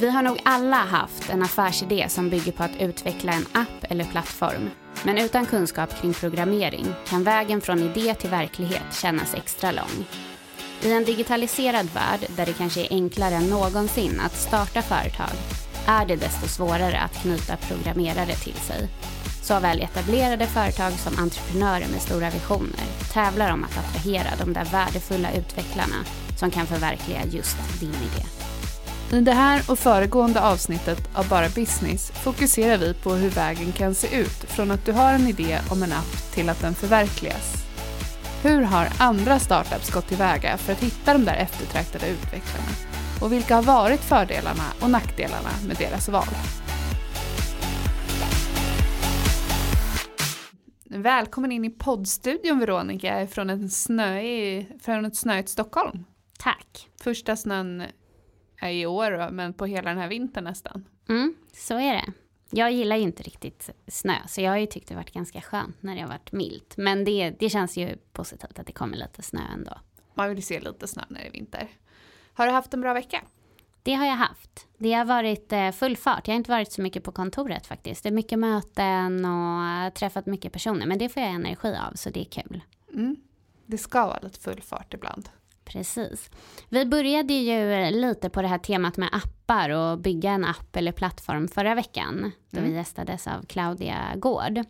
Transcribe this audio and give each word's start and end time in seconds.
Vi 0.00 0.10
har 0.10 0.22
nog 0.22 0.40
alla 0.44 0.76
haft 0.76 1.30
en 1.30 1.42
affärsidé 1.42 2.08
som 2.08 2.30
bygger 2.30 2.52
på 2.52 2.62
att 2.62 2.80
utveckla 2.80 3.32
en 3.32 3.46
app 3.52 3.84
eller 3.90 4.04
plattform. 4.04 4.70
Men 5.04 5.18
utan 5.18 5.46
kunskap 5.46 6.00
kring 6.00 6.14
programmering 6.14 6.86
kan 7.08 7.24
vägen 7.24 7.60
från 7.60 7.78
idé 7.78 8.14
till 8.14 8.30
verklighet 8.30 8.82
kännas 8.92 9.34
extra 9.34 9.72
lång. 9.72 10.06
I 10.82 10.92
en 10.92 11.04
digitaliserad 11.04 11.86
värld 11.94 12.20
där 12.36 12.46
det 12.46 12.52
kanske 12.52 12.80
är 12.80 12.88
enklare 12.90 13.34
än 13.34 13.50
någonsin 13.50 14.20
att 14.20 14.36
starta 14.36 14.82
företag 14.82 15.36
är 15.86 16.06
det 16.06 16.16
desto 16.16 16.48
svårare 16.48 17.00
att 17.00 17.22
knyta 17.22 17.56
programmerare 17.56 18.34
till 18.34 18.54
sig. 18.54 18.88
Såväl 19.42 19.80
etablerade 19.80 20.46
företag 20.46 20.92
som 20.92 21.18
entreprenörer 21.18 21.88
med 21.92 22.02
stora 22.02 22.30
visioner 22.30 22.86
tävlar 23.12 23.52
om 23.52 23.64
att 23.64 23.78
attrahera 23.78 24.44
de 24.44 24.52
där 24.52 24.64
värdefulla 24.64 25.32
utvecklarna 25.32 26.04
som 26.36 26.50
kan 26.50 26.66
förverkliga 26.66 27.24
just 27.24 27.80
din 27.80 27.88
idé. 27.88 28.49
I 29.12 29.20
det 29.20 29.32
här 29.32 29.70
och 29.70 29.78
föregående 29.78 30.40
avsnittet 30.40 31.08
av 31.14 31.28
Bara 31.28 31.48
Business 31.48 32.10
fokuserar 32.10 32.78
vi 32.78 32.94
på 32.94 33.10
hur 33.10 33.30
vägen 33.30 33.72
kan 33.72 33.94
se 33.94 34.20
ut 34.20 34.28
från 34.28 34.70
att 34.70 34.86
du 34.86 34.92
har 34.92 35.12
en 35.12 35.28
idé 35.28 35.58
om 35.70 35.82
en 35.82 35.92
app 35.92 36.32
till 36.34 36.48
att 36.48 36.60
den 36.60 36.74
förverkligas. 36.74 37.54
Hur 38.42 38.62
har 38.62 38.88
andra 38.98 39.38
startups 39.38 39.90
gått 39.90 40.08
tillväga 40.08 40.56
för 40.56 40.72
att 40.72 40.82
hitta 40.82 41.12
de 41.12 41.24
där 41.24 41.36
eftertraktade 41.36 42.08
utvecklarna? 42.08 42.68
Och 43.22 43.32
vilka 43.32 43.54
har 43.54 43.62
varit 43.62 44.00
fördelarna 44.00 44.64
och 44.80 44.90
nackdelarna 44.90 45.50
med 45.66 45.76
deras 45.76 46.08
val? 46.08 46.34
Välkommen 50.84 51.52
in 51.52 51.64
i 51.64 51.70
poddstudion 51.70 52.58
Veronica 52.58 53.26
från, 53.26 53.50
en 53.50 53.70
snöig, 53.70 54.68
från 54.82 55.04
ett 55.04 55.16
snöigt 55.16 55.48
Stockholm. 55.48 56.04
Tack. 56.38 56.88
Första 57.02 57.36
snön 57.36 57.82
i 58.62 58.86
år 58.86 59.30
men 59.30 59.52
på 59.52 59.66
hela 59.66 59.90
den 59.90 59.98
här 59.98 60.08
vintern 60.08 60.44
nästan. 60.44 60.84
Mm, 61.08 61.34
så 61.52 61.74
är 61.78 61.92
det. 61.92 62.12
Jag 62.50 62.72
gillar 62.72 62.96
ju 62.96 63.02
inte 63.02 63.22
riktigt 63.22 63.70
snö, 63.86 64.14
så 64.28 64.40
jag 64.40 64.50
har 64.50 64.58
ju 64.58 64.66
tyckt 64.66 64.88
det 64.88 64.94
varit 64.94 65.12
ganska 65.12 65.40
skönt 65.40 65.82
när 65.82 65.94
det 65.94 66.00
har 66.00 66.08
varit 66.08 66.32
milt. 66.32 66.76
Men 66.76 67.04
det, 67.04 67.30
det 67.30 67.50
känns 67.50 67.76
ju 67.76 67.96
positivt 68.12 68.58
att 68.58 68.66
det 68.66 68.72
kommer 68.72 68.96
lite 68.96 69.22
snö 69.22 69.40
ändå. 69.54 69.72
Man 70.14 70.28
vill 70.28 70.38
ju 70.38 70.42
se 70.42 70.60
lite 70.60 70.86
snö 70.86 71.02
när 71.08 71.20
det 71.20 71.26
är 71.26 71.32
vinter. 71.32 71.68
Har 72.34 72.46
du 72.46 72.52
haft 72.52 72.74
en 72.74 72.80
bra 72.80 72.94
vecka? 72.94 73.22
Det 73.82 73.94
har 73.94 74.06
jag 74.06 74.16
haft. 74.16 74.66
Det 74.78 74.92
har 74.92 75.04
varit 75.04 75.52
eh, 75.52 75.70
full 75.70 75.96
fart. 75.96 76.28
Jag 76.28 76.34
har 76.34 76.36
inte 76.36 76.50
varit 76.50 76.72
så 76.72 76.82
mycket 76.82 77.04
på 77.04 77.12
kontoret 77.12 77.66
faktiskt. 77.66 78.02
Det 78.02 78.08
är 78.08 78.12
mycket 78.12 78.38
möten 78.38 79.24
och 79.24 79.64
eh, 79.64 79.92
träffat 79.92 80.26
mycket 80.26 80.52
personer. 80.52 80.86
Men 80.86 80.98
det 80.98 81.08
får 81.08 81.22
jag 81.22 81.32
energi 81.32 81.76
av, 81.76 81.94
så 81.94 82.10
det 82.10 82.20
är 82.20 82.24
kul. 82.24 82.62
Mm. 82.92 83.16
Det 83.66 83.78
ska 83.78 84.06
vara 84.06 84.18
lite 84.22 84.40
full 84.40 84.62
fart 84.62 84.94
ibland. 84.94 85.28
Precis. 85.72 86.30
Vi 86.68 86.86
började 86.86 87.32
ju 87.34 87.90
lite 87.90 88.30
på 88.30 88.42
det 88.42 88.48
här 88.48 88.58
temat 88.58 88.96
med 88.96 89.08
appar 89.12 89.70
och 89.70 89.98
bygga 89.98 90.30
en 90.30 90.44
app 90.44 90.76
eller 90.76 90.92
plattform 90.92 91.48
förra 91.48 91.74
veckan. 91.74 92.32
Då 92.50 92.58
Mm. 92.58 92.70
vi 92.70 92.76
gästades 92.76 93.26
av 93.26 93.42
Claudia 93.46 93.98
Gård. 94.16 94.60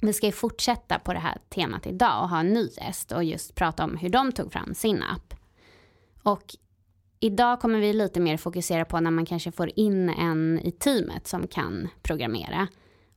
Vi 0.00 0.12
ska 0.12 0.26
ju 0.26 0.32
fortsätta 0.32 0.98
på 0.98 1.12
det 1.12 1.18
här 1.18 1.38
temat 1.48 1.86
idag 1.86 2.22
och 2.22 2.28
ha 2.28 2.40
en 2.40 2.52
ny 2.52 2.68
gäst 2.80 3.12
och 3.12 3.24
just 3.24 3.54
prata 3.54 3.84
om 3.84 3.96
hur 3.96 4.08
de 4.08 4.32
tog 4.32 4.52
fram 4.52 4.74
sin 4.74 5.02
app. 5.02 5.34
Och 6.22 6.42
idag 7.20 7.60
kommer 7.60 7.78
vi 7.80 7.92
lite 7.92 8.20
mer 8.20 8.36
fokusera 8.36 8.84
på 8.84 9.00
när 9.00 9.10
man 9.10 9.26
kanske 9.26 9.52
får 9.52 9.70
in 9.76 10.08
en 10.08 10.60
i 10.64 10.70
teamet 10.72 11.26
som 11.26 11.46
kan 11.46 11.88
programmera. 12.02 12.66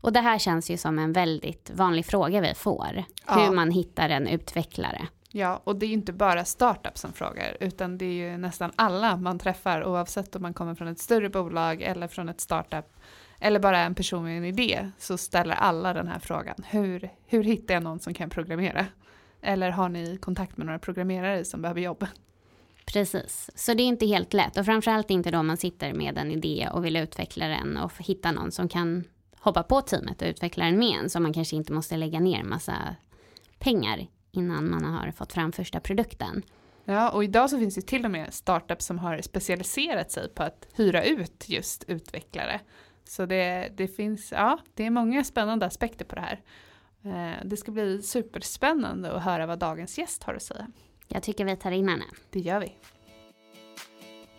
Och 0.01 0.13
det 0.13 0.19
här 0.19 0.39
känns 0.39 0.69
ju 0.71 0.77
som 0.77 0.99
en 0.99 1.13
väldigt 1.13 1.71
vanlig 1.73 2.05
fråga 2.05 2.41
vi 2.41 2.53
får. 2.53 3.03
Ja. 3.27 3.33
Hur 3.45 3.55
man 3.55 3.71
hittar 3.71 4.09
en 4.09 4.27
utvecklare. 4.27 5.07
Ja, 5.31 5.61
och 5.63 5.75
det 5.75 5.85
är 5.85 5.87
ju 5.87 5.93
inte 5.93 6.13
bara 6.13 6.45
startups 6.45 7.01
som 7.01 7.13
frågar, 7.13 7.57
utan 7.59 7.97
det 7.97 8.05
är 8.05 8.31
ju 8.31 8.37
nästan 8.37 8.71
alla 8.75 9.17
man 9.17 9.39
träffar, 9.39 9.83
oavsett 9.85 10.35
om 10.35 10.41
man 10.41 10.53
kommer 10.53 10.75
från 10.75 10.87
ett 10.87 10.99
större 10.99 11.29
bolag 11.29 11.81
eller 11.81 12.07
från 12.07 12.29
ett 12.29 12.41
startup, 12.41 12.85
eller 13.39 13.59
bara 13.59 13.79
en 13.79 13.95
person 13.95 14.23
med 14.23 14.37
en 14.37 14.45
idé, 14.45 14.91
så 14.97 15.17
ställer 15.17 15.55
alla 15.55 15.93
den 15.93 16.07
här 16.07 16.19
frågan. 16.19 16.55
Hur, 16.69 17.09
hur 17.25 17.43
hittar 17.43 17.73
jag 17.73 17.83
någon 17.83 17.99
som 17.99 18.13
kan 18.13 18.29
programmera? 18.29 18.85
Eller 19.41 19.69
har 19.69 19.89
ni 19.89 20.17
kontakt 20.17 20.57
med 20.57 20.65
några 20.65 20.79
programmerare 20.79 21.45
som 21.45 21.61
behöver 21.61 21.81
jobb? 21.81 22.07
Precis, 22.85 23.49
så 23.55 23.73
det 23.73 23.83
är 23.83 23.87
inte 23.87 24.05
helt 24.05 24.33
lätt 24.33 24.57
och 24.57 24.65
framförallt 24.65 25.11
inte 25.11 25.31
då 25.31 25.43
man 25.43 25.57
sitter 25.57 25.93
med 25.93 26.17
en 26.17 26.31
idé 26.31 26.69
och 26.73 26.85
vill 26.85 26.95
utveckla 26.95 27.47
den 27.47 27.77
och 27.77 27.91
hitta 27.99 28.31
någon 28.31 28.51
som 28.51 28.69
kan 28.69 29.03
hoppa 29.39 29.63
på 29.63 29.81
teamet 29.81 30.21
och 30.21 30.27
utveckla 30.27 30.65
den 30.65 30.79
med 30.79 30.99
en 30.99 31.09
så 31.09 31.19
man 31.19 31.33
kanske 31.33 31.55
inte 31.55 31.73
måste 31.73 31.97
lägga 31.97 32.19
ner 32.19 32.43
massa 32.43 32.95
pengar 33.59 34.07
innan 34.31 34.69
man 34.69 34.83
har 34.83 35.11
fått 35.11 35.33
fram 35.33 35.51
första 35.51 35.79
produkten. 35.79 36.43
Ja, 36.85 37.09
och 37.09 37.23
idag 37.23 37.49
så 37.49 37.59
finns 37.59 37.75
det 37.75 37.81
till 37.81 38.05
och 38.05 38.11
med 38.11 38.33
startups 38.33 38.85
som 38.85 38.99
har 38.99 39.21
specialiserat 39.21 40.11
sig 40.11 40.29
på 40.29 40.43
att 40.43 40.67
hyra 40.75 41.03
ut 41.03 41.49
just 41.49 41.83
utvecklare. 41.87 42.59
Så 43.03 43.25
det, 43.25 43.69
det 43.77 43.87
finns, 43.87 44.31
ja, 44.31 44.59
det 44.73 44.85
är 44.85 44.89
många 44.89 45.23
spännande 45.23 45.65
aspekter 45.65 46.05
på 46.05 46.15
det 46.15 46.21
här. 46.21 46.41
Eh, 47.03 47.45
Det 47.45 47.57
ska 47.57 47.71
bli 47.71 48.01
superspännande 48.01 49.11
att 49.11 49.23
höra 49.23 49.45
vad 49.45 49.59
dagens 49.59 49.97
gäst 49.97 50.23
har 50.23 50.33
att 50.33 50.43
säga. 50.43 50.67
Jag 51.07 51.23
tycker 51.23 51.45
vi 51.45 51.55
tar 51.55 51.71
in 51.71 51.89
henne. 51.89 52.05
Det 52.29 52.39
gör 52.39 52.59
vi. 52.59 52.75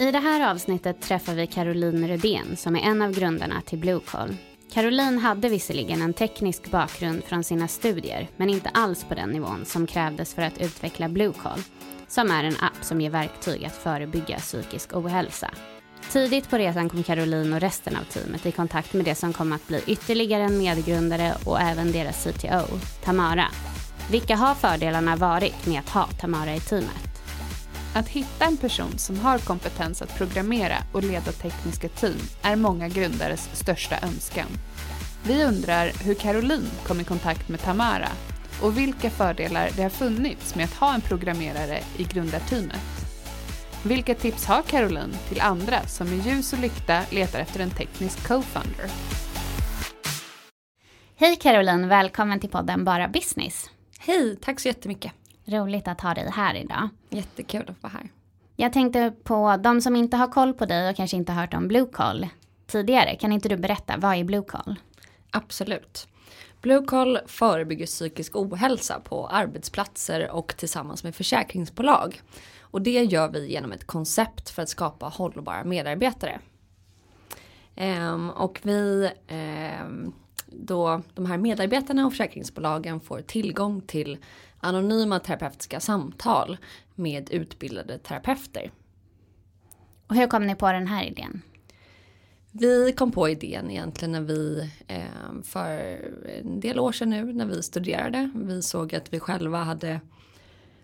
I 0.06 0.10
det 0.12 0.18
här 0.18 0.50
avsnittet 0.50 1.02
träffar 1.02 1.34
vi 1.34 1.46
Caroline 1.46 2.08
Rödén 2.08 2.56
som 2.56 2.76
är 2.76 2.80
en 2.80 3.02
av 3.02 3.12
grundarna 3.12 3.60
till 3.60 3.78
Bluecall. 3.78 4.36
Caroline 4.72 5.18
hade 5.18 5.48
visserligen 5.48 6.02
en 6.02 6.12
teknisk 6.12 6.70
bakgrund 6.70 7.24
från 7.24 7.44
sina 7.44 7.68
studier 7.68 8.28
men 8.36 8.50
inte 8.50 8.68
alls 8.68 9.04
på 9.04 9.14
den 9.14 9.30
nivån 9.30 9.64
som 9.64 9.86
krävdes 9.86 10.34
för 10.34 10.42
att 10.42 10.60
utveckla 10.60 11.08
Bluecall 11.08 11.60
som 12.08 12.30
är 12.30 12.44
en 12.44 12.56
app 12.60 12.84
som 12.84 13.00
ger 13.00 13.10
verktyg 13.10 13.64
att 13.64 13.76
förebygga 13.76 14.38
psykisk 14.38 14.96
ohälsa. 14.96 15.50
Tidigt 16.10 16.50
på 16.50 16.58
resan 16.58 16.88
kom 16.88 17.02
Caroline 17.02 17.52
och 17.52 17.60
resten 17.60 17.96
av 17.96 18.04
teamet 18.04 18.46
i 18.46 18.52
kontakt 18.52 18.92
med 18.92 19.04
det 19.04 19.14
som 19.14 19.32
kom 19.32 19.52
att 19.52 19.68
bli 19.68 19.82
ytterligare 19.86 20.42
en 20.42 20.58
medgrundare 20.58 21.34
och 21.46 21.60
även 21.60 21.92
deras 21.92 22.24
CTO, 22.24 22.78
Tamara. 23.04 23.46
Vilka 24.10 24.36
har 24.36 24.54
fördelarna 24.54 25.16
varit 25.16 25.66
med 25.66 25.80
att 25.80 25.88
ha 25.88 26.06
Tamara 26.06 26.54
i 26.54 26.60
teamet? 26.60 27.09
Att 27.94 28.08
hitta 28.08 28.44
en 28.44 28.56
person 28.56 28.98
som 28.98 29.18
har 29.18 29.38
kompetens 29.38 30.02
att 30.02 30.16
programmera 30.16 30.76
och 30.92 31.02
leda 31.02 31.32
tekniska 31.32 31.88
team 31.88 32.18
är 32.42 32.56
många 32.56 32.88
grundares 32.88 33.50
största 33.52 33.96
önskan. 34.02 34.46
Vi 35.24 35.44
undrar 35.44 35.92
hur 36.04 36.14
Caroline 36.14 36.70
kom 36.86 37.00
i 37.00 37.04
kontakt 37.04 37.48
med 37.48 37.60
Tamara 37.60 38.08
och 38.62 38.78
vilka 38.78 39.10
fördelar 39.10 39.70
det 39.76 39.82
har 39.82 39.90
funnits 39.90 40.54
med 40.54 40.64
att 40.64 40.74
ha 40.74 40.94
en 40.94 41.00
programmerare 41.00 41.80
i 41.96 42.04
grundarteamet. 42.04 42.80
Vilka 43.82 44.14
tips 44.14 44.46
har 44.46 44.62
Caroline 44.62 45.14
till 45.28 45.40
andra 45.40 45.86
som 45.86 46.10
med 46.10 46.26
ljus 46.26 46.52
och 46.52 46.58
lykta 46.58 47.02
letar 47.10 47.38
efter 47.38 47.60
en 47.60 47.70
teknisk 47.70 48.28
co-founder? 48.28 48.90
Hej 51.16 51.36
Caroline, 51.36 51.88
välkommen 51.88 52.40
till 52.40 52.50
podden 52.50 52.84
Bara 52.84 53.08
Business. 53.08 53.70
Hej, 53.98 54.36
tack 54.36 54.60
så 54.60 54.68
jättemycket. 54.68 55.19
Roligt 55.50 55.88
att 55.88 56.00
ha 56.00 56.14
dig 56.14 56.30
här 56.32 56.54
idag. 56.54 56.88
Jättekul 57.08 57.62
att 57.68 57.82
vara 57.82 57.92
här. 57.92 58.08
Jag 58.56 58.72
tänkte 58.72 59.12
på 59.22 59.56
de 59.60 59.80
som 59.80 59.96
inte 59.96 60.16
har 60.16 60.26
koll 60.26 60.54
på 60.54 60.66
dig 60.66 60.90
och 60.90 60.96
kanske 60.96 61.16
inte 61.16 61.32
hört 61.32 61.54
om 61.54 61.68
Blue 61.68 61.86
Call 61.92 62.28
tidigare. 62.66 63.16
Kan 63.16 63.32
inte 63.32 63.48
du 63.48 63.56
berätta, 63.56 63.96
vad 63.96 64.16
är 64.16 64.24
Blue 64.24 64.42
Call? 64.42 64.76
Absolut. 65.30 66.08
Blue 66.60 66.84
Call 66.84 67.18
förebygger 67.26 67.86
psykisk 67.86 68.36
ohälsa 68.36 69.00
på 69.00 69.26
arbetsplatser 69.26 70.30
och 70.30 70.54
tillsammans 70.56 71.04
med 71.04 71.14
försäkringsbolag. 71.14 72.22
Och 72.60 72.82
det 72.82 73.04
gör 73.04 73.28
vi 73.28 73.52
genom 73.52 73.72
ett 73.72 73.86
koncept 73.86 74.50
för 74.50 74.62
att 74.62 74.68
skapa 74.68 75.06
hållbara 75.06 75.64
medarbetare. 75.64 76.40
Ehm, 77.74 78.30
och 78.30 78.60
vi, 78.62 79.10
ehm, 79.28 80.12
då 80.46 81.02
de 81.14 81.26
här 81.26 81.38
medarbetarna 81.38 82.06
och 82.06 82.12
försäkringsbolagen 82.12 83.00
får 83.00 83.20
tillgång 83.20 83.80
till 83.80 84.18
anonyma 84.60 85.20
terapeutiska 85.20 85.80
samtal 85.80 86.56
med 86.94 87.30
utbildade 87.30 87.98
terapeuter. 87.98 88.72
Och 90.06 90.16
hur 90.16 90.26
kom 90.26 90.46
ni 90.46 90.54
på 90.54 90.72
den 90.72 90.86
här 90.86 91.04
idén? 91.04 91.42
Vi 92.52 92.92
kom 92.92 93.12
på 93.12 93.28
idén 93.28 93.70
egentligen 93.70 94.12
när 94.12 94.20
vi 94.20 94.70
eh, 94.86 95.42
för 95.44 95.98
en 96.40 96.60
del 96.60 96.78
år 96.78 96.92
sedan 96.92 97.10
nu 97.10 97.32
när 97.32 97.46
vi 97.46 97.62
studerade. 97.62 98.30
Vi 98.34 98.62
såg 98.62 98.94
att 98.94 99.12
vi 99.12 99.20
själva 99.20 99.58
hade 99.58 100.00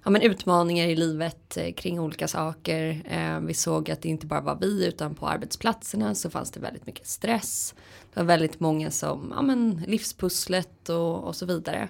ja, 0.05 0.11
men 0.11 0.23
utmaningar 0.23 0.87
i 0.87 0.96
livet 0.96 1.56
eh, 1.56 1.73
kring 1.73 2.00
olika 2.00 2.28
saker. 2.28 3.02
Eh, 3.05 3.40
vi 3.40 3.55
såg 3.55 3.90
att 3.90 4.02
det 4.02 4.08
inte 4.08 4.26
bara 4.26 4.40
var 4.40 4.58
vi 4.61 4.87
utan 4.87 5.14
på 5.14 5.28
arbetsplatserna 5.28 6.14
så 6.14 6.31
fanns 6.31 6.50
det 6.50 6.61
väldigt 6.61 6.87
mycket 6.87 7.06
stress. 7.06 7.75
Det 8.14 8.20
var 8.20 8.26
väldigt 8.26 8.61
många 8.61 8.90
som, 8.90 9.32
ja 9.37 9.43
men 9.43 9.84
livspusslet 9.87 10.88
och, 10.88 11.25
och 11.25 11.37
så 11.37 11.46
vidare. 11.46 11.88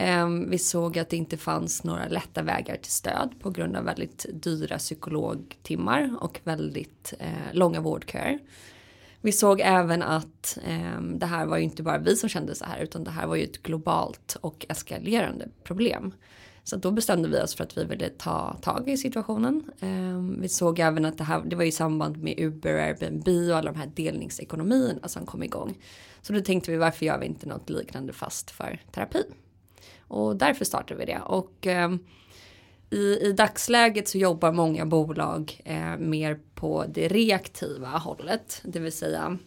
Ehm, 0.00 0.50
vi 0.50 0.58
såg 0.58 0.98
att 0.98 1.08
det 1.08 1.16
inte 1.16 1.36
fanns 1.36 1.84
några 1.84 2.08
lätta 2.08 2.42
vägar 2.42 2.76
till 2.76 2.92
stöd 2.92 3.34
på 3.40 3.50
grund 3.50 3.76
av 3.76 3.84
väldigt 3.84 4.26
dyra 4.32 4.78
psykologtimmar 4.78 6.16
och 6.20 6.40
väldigt 6.44 7.14
eh, 7.18 7.52
långa 7.52 7.80
vårdköer. 7.80 8.38
Vi 9.20 9.32
såg 9.32 9.60
även 9.60 10.02
att 10.02 10.58
eh, 10.64 11.00
det 11.00 11.26
här 11.26 11.46
var 11.46 11.56
ju 11.56 11.64
inte 11.64 11.82
bara 11.82 11.98
vi 11.98 12.16
som 12.16 12.28
kände 12.28 12.54
så 12.54 12.64
här 12.64 12.78
utan 12.78 13.04
det 13.04 13.10
här 13.10 13.26
var 13.26 13.36
ju 13.36 13.44
ett 13.44 13.62
globalt 13.62 14.36
och 14.40 14.66
eskalerande 14.68 15.48
problem. 15.64 16.14
Så 16.64 16.76
då 16.76 16.90
bestämde 16.90 17.28
vi 17.28 17.40
oss 17.40 17.54
för 17.54 17.64
att 17.64 17.78
vi 17.78 17.84
ville 17.84 18.08
ta 18.08 18.56
tag 18.62 18.88
i 18.88 18.96
situationen. 18.96 19.70
Eh, 19.80 20.40
vi 20.40 20.48
såg 20.48 20.78
även 20.78 21.04
att 21.04 21.18
det 21.18 21.24
här, 21.24 21.42
det 21.46 21.56
var 21.56 21.64
i 21.64 21.72
samband 21.72 22.22
med 22.22 22.34
Uber, 22.38 22.74
Airbnb 22.74 23.28
och 23.28 23.56
alla 23.56 23.72
de 23.72 23.78
här 23.78 23.90
delningsekonomierna 23.94 25.00
alltså, 25.02 25.18
som 25.18 25.26
kom 25.26 25.42
igång. 25.42 25.78
Så 26.22 26.32
då 26.32 26.40
tänkte 26.40 26.70
vi 26.70 26.76
varför 26.76 27.06
gör 27.06 27.18
vi 27.18 27.26
inte 27.26 27.46
något 27.46 27.70
liknande 27.70 28.12
fast 28.12 28.50
för 28.50 28.80
terapi? 28.92 29.22
Och 30.08 30.36
därför 30.36 30.64
startade 30.64 31.00
vi 31.00 31.04
det. 31.04 31.20
Och 31.20 31.66
eh, 31.66 31.90
i, 32.90 33.18
i 33.22 33.32
dagsläget 33.32 34.08
så 34.08 34.18
jobbar 34.18 34.52
många 34.52 34.86
bolag 34.86 35.60
eh, 35.64 35.96
mer 35.98 36.38
på 36.54 36.84
det 36.88 37.08
reaktiva 37.08 37.88
hållet. 37.88 38.60
Det 38.64 38.78
vill 38.78 38.92
säga 38.92 39.38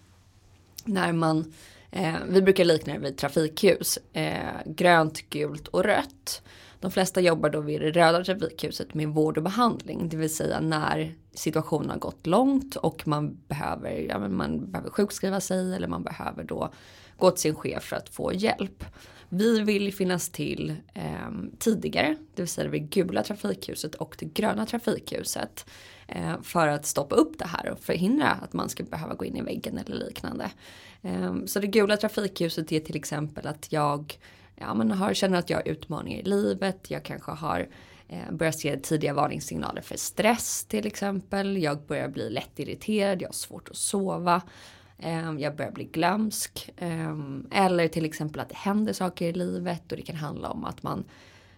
när 0.85 1.13
man, 1.13 1.53
eh, 1.91 2.15
vi 2.29 2.41
brukar 2.41 2.65
likna 2.65 2.93
det 2.93 2.99
vid 2.99 3.17
trafikljus, 3.17 3.99
eh, 4.13 4.35
grönt, 4.65 5.29
gult 5.29 5.67
och 5.67 5.83
rött. 5.83 6.41
De 6.79 6.91
flesta 6.91 7.21
jobbar 7.21 7.49
då 7.49 7.61
vid 7.61 7.81
det 7.81 7.91
röda 7.91 8.23
trafikljuset 8.23 8.93
med 8.93 9.07
vård 9.07 9.37
och 9.37 9.43
behandling, 9.43 10.09
det 10.09 10.17
vill 10.17 10.35
säga 10.35 10.59
när 10.59 11.13
situationen 11.33 11.89
har 11.89 11.97
gått 11.97 12.27
långt 12.27 12.75
och 12.75 13.07
man 13.07 13.37
behöver, 13.47 13.91
ja, 13.91 14.19
man 14.19 14.71
behöver 14.71 14.89
sjukskriva 14.89 15.41
sig 15.41 15.75
eller 15.75 15.87
man 15.87 16.03
behöver 16.03 16.43
då 16.43 16.71
gå 17.17 17.31
till 17.31 17.41
sin 17.41 17.55
chef 17.55 17.83
för 17.83 17.95
att 17.95 18.09
få 18.09 18.33
hjälp. 18.33 18.85
Vi 19.33 19.61
vill 19.61 19.93
finnas 19.93 20.29
till 20.29 20.75
eh, 20.93 21.31
tidigare, 21.59 22.15
det 22.35 22.41
vill 22.41 22.49
säga 22.49 22.69
det 22.69 22.79
gula 22.79 23.23
trafikljuset 23.23 23.95
och 23.95 24.15
det 24.19 24.25
gröna 24.25 24.65
trafikljuset. 24.65 25.65
Eh, 26.07 26.41
för 26.41 26.67
att 26.67 26.85
stoppa 26.85 27.15
upp 27.15 27.39
det 27.39 27.47
här 27.47 27.69
och 27.69 27.79
förhindra 27.79 28.29
att 28.29 28.53
man 28.53 28.69
ska 28.69 28.83
behöva 28.83 29.13
gå 29.13 29.25
in 29.25 29.37
i 29.37 29.41
väggen 29.41 29.77
eller 29.77 30.05
liknande. 30.05 30.51
Eh, 31.01 31.35
så 31.45 31.59
det 31.59 31.67
gula 31.67 31.97
trafikljuset 31.97 32.71
är 32.71 32.79
till 32.79 32.95
exempel 32.95 33.47
att 33.47 33.71
jag 33.71 34.19
ja, 34.55 34.73
men 34.73 34.91
har, 34.91 35.13
känner 35.13 35.39
att 35.39 35.49
jag 35.49 35.57
har 35.57 35.67
utmaningar 35.67 36.19
i 36.19 36.23
livet, 36.23 36.91
jag 36.91 37.03
kanske 37.03 37.31
har 37.31 37.67
eh, 38.07 38.31
börjar 38.31 38.51
se 38.51 38.77
tidiga 38.77 39.13
varningssignaler 39.13 39.81
för 39.81 39.97
stress 39.97 40.65
till 40.65 40.87
exempel. 40.87 41.57
Jag 41.57 41.81
börjar 41.81 42.07
bli 42.07 42.29
lätt 42.29 42.59
irriterad, 42.59 43.21
jag 43.21 43.27
har 43.27 43.33
svårt 43.33 43.69
att 43.69 43.75
sova. 43.75 44.41
Ehm, 45.01 45.39
jag 45.39 45.55
börjar 45.55 45.71
bli 45.71 45.83
glömsk. 45.83 46.69
Ehm, 46.77 47.47
eller 47.51 47.87
till 47.87 48.05
exempel 48.05 48.41
att 48.41 48.49
det 48.49 48.57
händer 48.57 48.93
saker 48.93 49.25
i 49.25 49.33
livet 49.33 49.91
och 49.91 49.97
det 49.97 50.03
kan 50.03 50.15
handla 50.15 50.49
om 50.49 50.65
att 50.65 50.83
man 50.83 51.03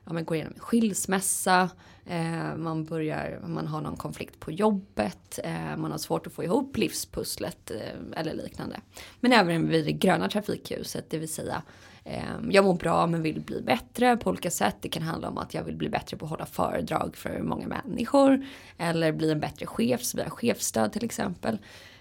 ja, 0.06 0.14
man 0.14 0.26
går 0.26 0.36
igenom 0.36 0.54
en 0.56 0.60
skilsmässa, 0.60 1.70
eh, 2.06 2.56
man 2.56 2.84
börjar, 2.86 3.40
man 3.48 3.68
har 3.68 3.82
någon 3.82 3.98
konflikt 3.98 4.40
på 4.40 4.52
jobbet, 4.52 5.40
eh, 5.44 5.78
man 5.78 5.92
har 5.92 5.98
svårt 5.98 6.28
att 6.28 6.34
få 6.34 6.44
ihop 6.44 6.78
livspusslet 6.78 7.72
eh, 7.72 8.20
eller 8.20 8.34
liknande. 8.34 8.80
Men 9.20 9.34
även 9.34 9.70
vid 9.70 9.86
det 9.86 9.92
gröna 9.92 10.30
trafikljuset, 10.30 11.10
det 11.10 11.18
vill 11.18 11.34
säga 11.34 11.64
ehm, 12.04 12.52
jag 12.52 12.66
mår 12.66 12.74
bra 12.76 13.08
men 13.08 13.22
vill 13.22 13.42
bli 13.42 13.62
bättre 13.62 14.18
på 14.18 14.30
olika 14.30 14.52
sätt. 14.52 14.76
Det 14.82 14.90
kan 14.90 15.04
handla 15.04 15.30
om 15.30 15.38
att 15.38 15.54
jag 15.54 15.64
vill 15.64 15.76
bli 15.76 15.90
bättre 15.90 16.18
på 16.18 16.26
att 16.26 16.32
hålla 16.32 16.46
föredrag 16.46 17.16
för 17.16 17.42
många 17.42 17.68
människor 17.68 18.46
eller 18.78 19.12
bli 19.12 19.32
en 19.32 19.40
bättre 19.40 19.66
chef, 19.66 20.04
så 20.04 20.18
via 20.18 20.30
chefsstöd 20.30 20.94
till 20.94 21.06
exempel. 21.06 21.58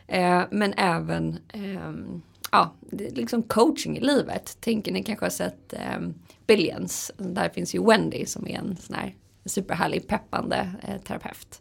Eh, 0.06 0.43
men 0.50 0.75
även 0.76 1.38
eh, 1.49 1.93
ja, 2.52 2.75
liksom 2.90 3.43
coaching 3.43 3.96
i 3.96 4.00
livet. 4.00 4.56
Tänker 4.60 4.93
ni 4.93 5.02
kanske 5.02 5.25
har 5.25 5.31
sett 5.31 5.72
eh, 5.72 6.00
Billions. 6.46 7.10
Där 7.17 7.48
finns 7.48 7.74
ju 7.74 7.86
Wendy 7.86 8.26
som 8.26 8.48
är 8.48 8.58
en 8.58 8.76
sån 8.76 8.96
här 8.96 9.15
superhärlig 9.44 10.08
peppande 10.08 10.70
eh, 10.82 11.00
terapeut. 11.00 11.60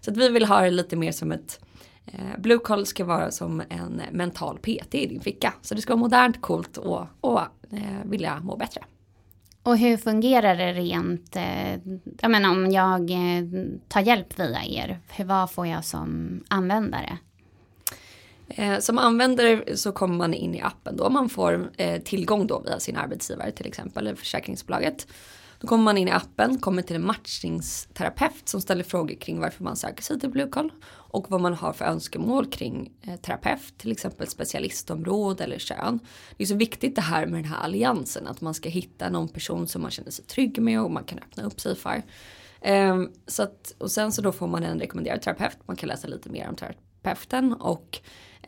Så 0.00 0.10
att 0.10 0.16
vi 0.16 0.28
vill 0.28 0.44
ha 0.44 0.60
det 0.60 0.70
lite 0.70 0.96
mer 0.96 1.12
som 1.12 1.32
ett 1.32 1.60
eh, 2.06 2.38
Blue 2.38 2.58
Call 2.58 2.86
ska 2.86 3.04
vara 3.04 3.30
som 3.30 3.62
en 3.68 4.02
mental 4.12 4.58
PT 4.58 4.94
i 4.94 5.06
din 5.06 5.20
ficka. 5.20 5.54
Så 5.62 5.74
det 5.74 5.80
ska 5.80 5.92
vara 5.92 6.00
modernt, 6.00 6.40
coolt 6.40 6.76
och, 6.76 7.06
och 7.20 7.40
eh, 7.70 8.04
vilja 8.04 8.40
må 8.40 8.56
bättre. 8.56 8.84
Och 9.62 9.78
hur 9.78 9.96
fungerar 9.96 10.56
det 10.56 10.72
rent, 10.72 11.36
eh, 11.36 11.72
jag 12.20 12.30
menar 12.30 12.50
om 12.50 12.70
jag 12.70 13.10
eh, 13.10 13.44
tar 13.88 14.00
hjälp 14.00 14.38
via 14.38 14.64
er, 14.64 14.98
hur, 15.08 15.24
vad 15.24 15.50
får 15.50 15.66
jag 15.66 15.84
som 15.84 16.40
användare? 16.48 17.18
Eh, 18.54 18.78
som 18.78 18.98
användare 18.98 19.76
så 19.76 19.92
kommer 19.92 20.16
man 20.16 20.34
in 20.34 20.54
i 20.54 20.60
appen 20.60 20.96
då. 20.96 21.10
Man 21.10 21.28
får 21.28 21.70
eh, 21.76 22.02
tillgång 22.02 22.46
då 22.46 22.60
via 22.60 22.80
sin 22.80 22.96
arbetsgivare 22.96 23.52
till 23.52 23.66
exempel, 23.66 24.06
eller 24.06 24.16
försäkringsbolaget. 24.16 25.06
Då 25.60 25.66
kommer 25.66 25.84
man 25.84 25.98
in 25.98 26.08
i 26.08 26.10
appen, 26.10 26.58
kommer 26.58 26.82
till 26.82 26.96
en 26.96 27.06
matchningsterapeut 27.06 28.48
som 28.48 28.60
ställer 28.60 28.84
frågor 28.84 29.14
kring 29.14 29.40
varför 29.40 29.64
man 29.64 29.76
söker 29.76 30.02
sig 30.02 30.20
till 30.20 30.30
Bluecall 30.30 30.72
och 30.88 31.30
vad 31.30 31.40
man 31.40 31.54
har 31.54 31.72
för 31.72 31.84
önskemål 31.84 32.46
kring 32.46 32.92
eh, 33.02 33.16
terapeut, 33.16 33.78
till 33.78 33.92
exempel 33.92 34.26
specialistområde 34.28 35.44
eller 35.44 35.58
kön. 35.58 35.98
Det 36.36 36.42
är 36.42 36.46
så 36.46 36.54
viktigt 36.54 36.94
det 36.94 37.00
här 37.00 37.26
med 37.26 37.42
den 37.42 37.52
här 37.52 37.62
alliansen, 37.64 38.26
att 38.26 38.40
man 38.40 38.54
ska 38.54 38.68
hitta 38.68 39.10
någon 39.10 39.28
person 39.28 39.68
som 39.68 39.82
man 39.82 39.90
känner 39.90 40.10
sig 40.10 40.24
trygg 40.24 40.62
med 40.62 40.80
och 40.82 40.90
man 40.90 41.04
kan 41.04 41.18
öppna 41.18 41.42
upp 41.42 41.60
sig 41.60 41.76
för. 41.76 42.02
Ehm, 42.60 43.10
så 43.26 43.42
att, 43.42 43.74
och 43.78 43.90
sen 43.90 44.12
så 44.12 44.22
då 44.22 44.32
får 44.32 44.46
man 44.46 44.62
en 44.62 44.80
rekommenderad 44.80 45.22
terapeut, 45.22 45.58
man 45.66 45.76
kan 45.76 45.88
läsa 45.88 46.08
lite 46.08 46.30
mer 46.30 46.48
om 46.48 46.56
terapeuten 46.56 47.52
och 47.52 48.00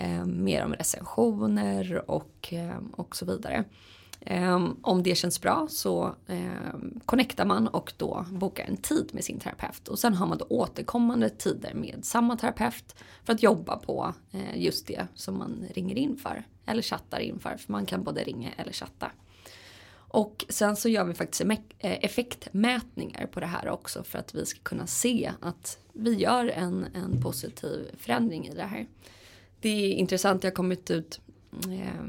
eh, 0.03 0.25
mer 0.25 0.65
om 0.65 0.75
recensioner 0.75 2.11
och, 2.11 2.53
eh, 2.53 2.79
och 2.93 3.17
så 3.17 3.25
vidare. 3.25 3.65
Eh, 4.21 4.69
om 4.83 5.03
det 5.03 5.15
känns 5.15 5.41
bra 5.41 5.67
så 5.71 6.15
eh, 6.27 6.75
connectar 7.05 7.45
man 7.45 7.69
och 7.69 7.93
då 7.97 8.27
bokar 8.31 8.65
en 8.65 8.77
tid 8.77 9.11
med 9.13 9.25
sin 9.25 9.39
terapeut. 9.39 9.89
Och 9.89 9.99
sen 9.99 10.15
har 10.15 10.27
man 10.27 10.39
då 10.39 10.45
återkommande 10.49 11.31
tider 11.31 11.75
med 11.75 11.99
samma 12.03 12.37
terapeut 12.37 12.95
för 13.25 13.33
att 13.33 13.43
jobba 13.43 13.77
på 13.77 14.15
eh, 14.33 14.63
just 14.63 14.87
det 14.87 15.07
som 15.15 15.39
man 15.39 15.65
ringer 15.75 15.99
in 15.99 16.17
för. 16.17 16.45
Eller 16.67 16.83
chattar 16.83 17.21
in 17.21 17.39
för, 17.39 17.57
för 17.57 17.73
man 17.73 17.87
kan 17.87 18.03
både 18.03 18.25
ringa 18.25 18.51
eller 18.57 18.73
chatta. 18.73 19.11
Och 20.15 20.45
sen 20.49 20.77
så 20.77 20.89
gör 20.89 21.05
vi 21.05 21.15
faktiskt 21.15 21.41
eh, 21.41 21.59
effektmätningar 21.79 23.27
på 23.27 23.41
det 23.41 23.47
här 23.47 23.69
också 23.69 24.05
för 24.05 24.19
att 24.19 24.35
vi 24.35 24.47
ska 24.47 24.61
kunna 24.63 24.87
se 24.87 25.33
att 25.41 25.79
vi 25.93 26.15
gör 26.15 26.47
en, 26.49 26.87
en 26.95 27.23
positiv 27.23 27.97
förändring 27.99 28.47
i 28.47 28.55
det 28.55 28.63
här. 28.63 28.87
Det 29.63 29.69
är 29.69 29.93
intressant, 29.93 30.43
det 30.43 30.49
har 30.49 30.53
kommit 30.53 30.91
ut 30.91 31.21
eh, 31.71 32.05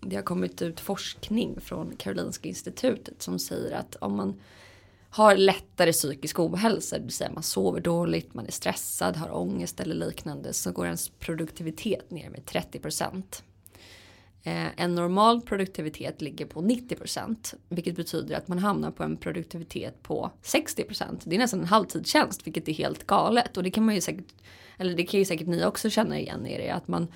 det 0.00 0.16
har 0.16 0.22
kommit 0.22 0.62
ut 0.62 0.80
forskning 0.80 1.60
från 1.60 1.96
Karolinska 1.96 2.48
institutet 2.48 3.22
som 3.22 3.38
säger 3.38 3.76
att 3.76 3.96
om 3.96 4.16
man 4.16 4.40
har 5.10 5.36
lättare 5.36 5.92
psykisk 5.92 6.38
ohälsa, 6.38 6.98
det 6.98 7.04
vill 7.04 7.12
säga 7.12 7.30
man 7.32 7.42
sover 7.42 7.80
dåligt, 7.80 8.34
man 8.34 8.46
är 8.46 8.50
stressad, 8.50 9.16
har 9.16 9.36
ångest 9.36 9.80
eller 9.80 9.94
liknande, 9.94 10.52
så 10.52 10.72
går 10.72 10.84
ens 10.86 11.08
produktivitet 11.08 12.10
ner 12.10 12.30
med 12.30 12.46
30 12.46 12.78
procent. 12.78 13.42
Eh, 14.42 14.80
en 14.80 14.94
normal 14.94 15.40
produktivitet 15.40 16.22
ligger 16.22 16.46
på 16.46 16.60
90 16.60 16.96
procent, 16.96 17.54
vilket 17.68 17.96
betyder 17.96 18.36
att 18.36 18.48
man 18.48 18.58
hamnar 18.58 18.90
på 18.90 19.02
en 19.02 19.16
produktivitet 19.16 20.02
på 20.02 20.30
60 20.42 20.84
procent. 20.84 21.22
Det 21.24 21.36
är 21.36 21.38
nästan 21.38 21.60
en 21.60 21.66
halvtidstjänst, 21.66 22.46
vilket 22.46 22.68
är 22.68 22.72
helt 22.72 23.06
galet 23.06 23.56
och 23.56 23.62
det 23.62 23.70
kan 23.70 23.84
man 23.84 23.94
ju 23.94 24.00
säkert, 24.00 24.34
eller 24.78 24.94
det 24.94 25.04
kan 25.04 25.20
ju 25.20 25.26
säkert 25.26 25.46
ni 25.46 25.64
också 25.64 25.90
känna 25.90 26.18
igen 26.18 26.46
i 26.46 26.58
det, 26.58 26.70
att 26.70 26.88
man 26.88 27.08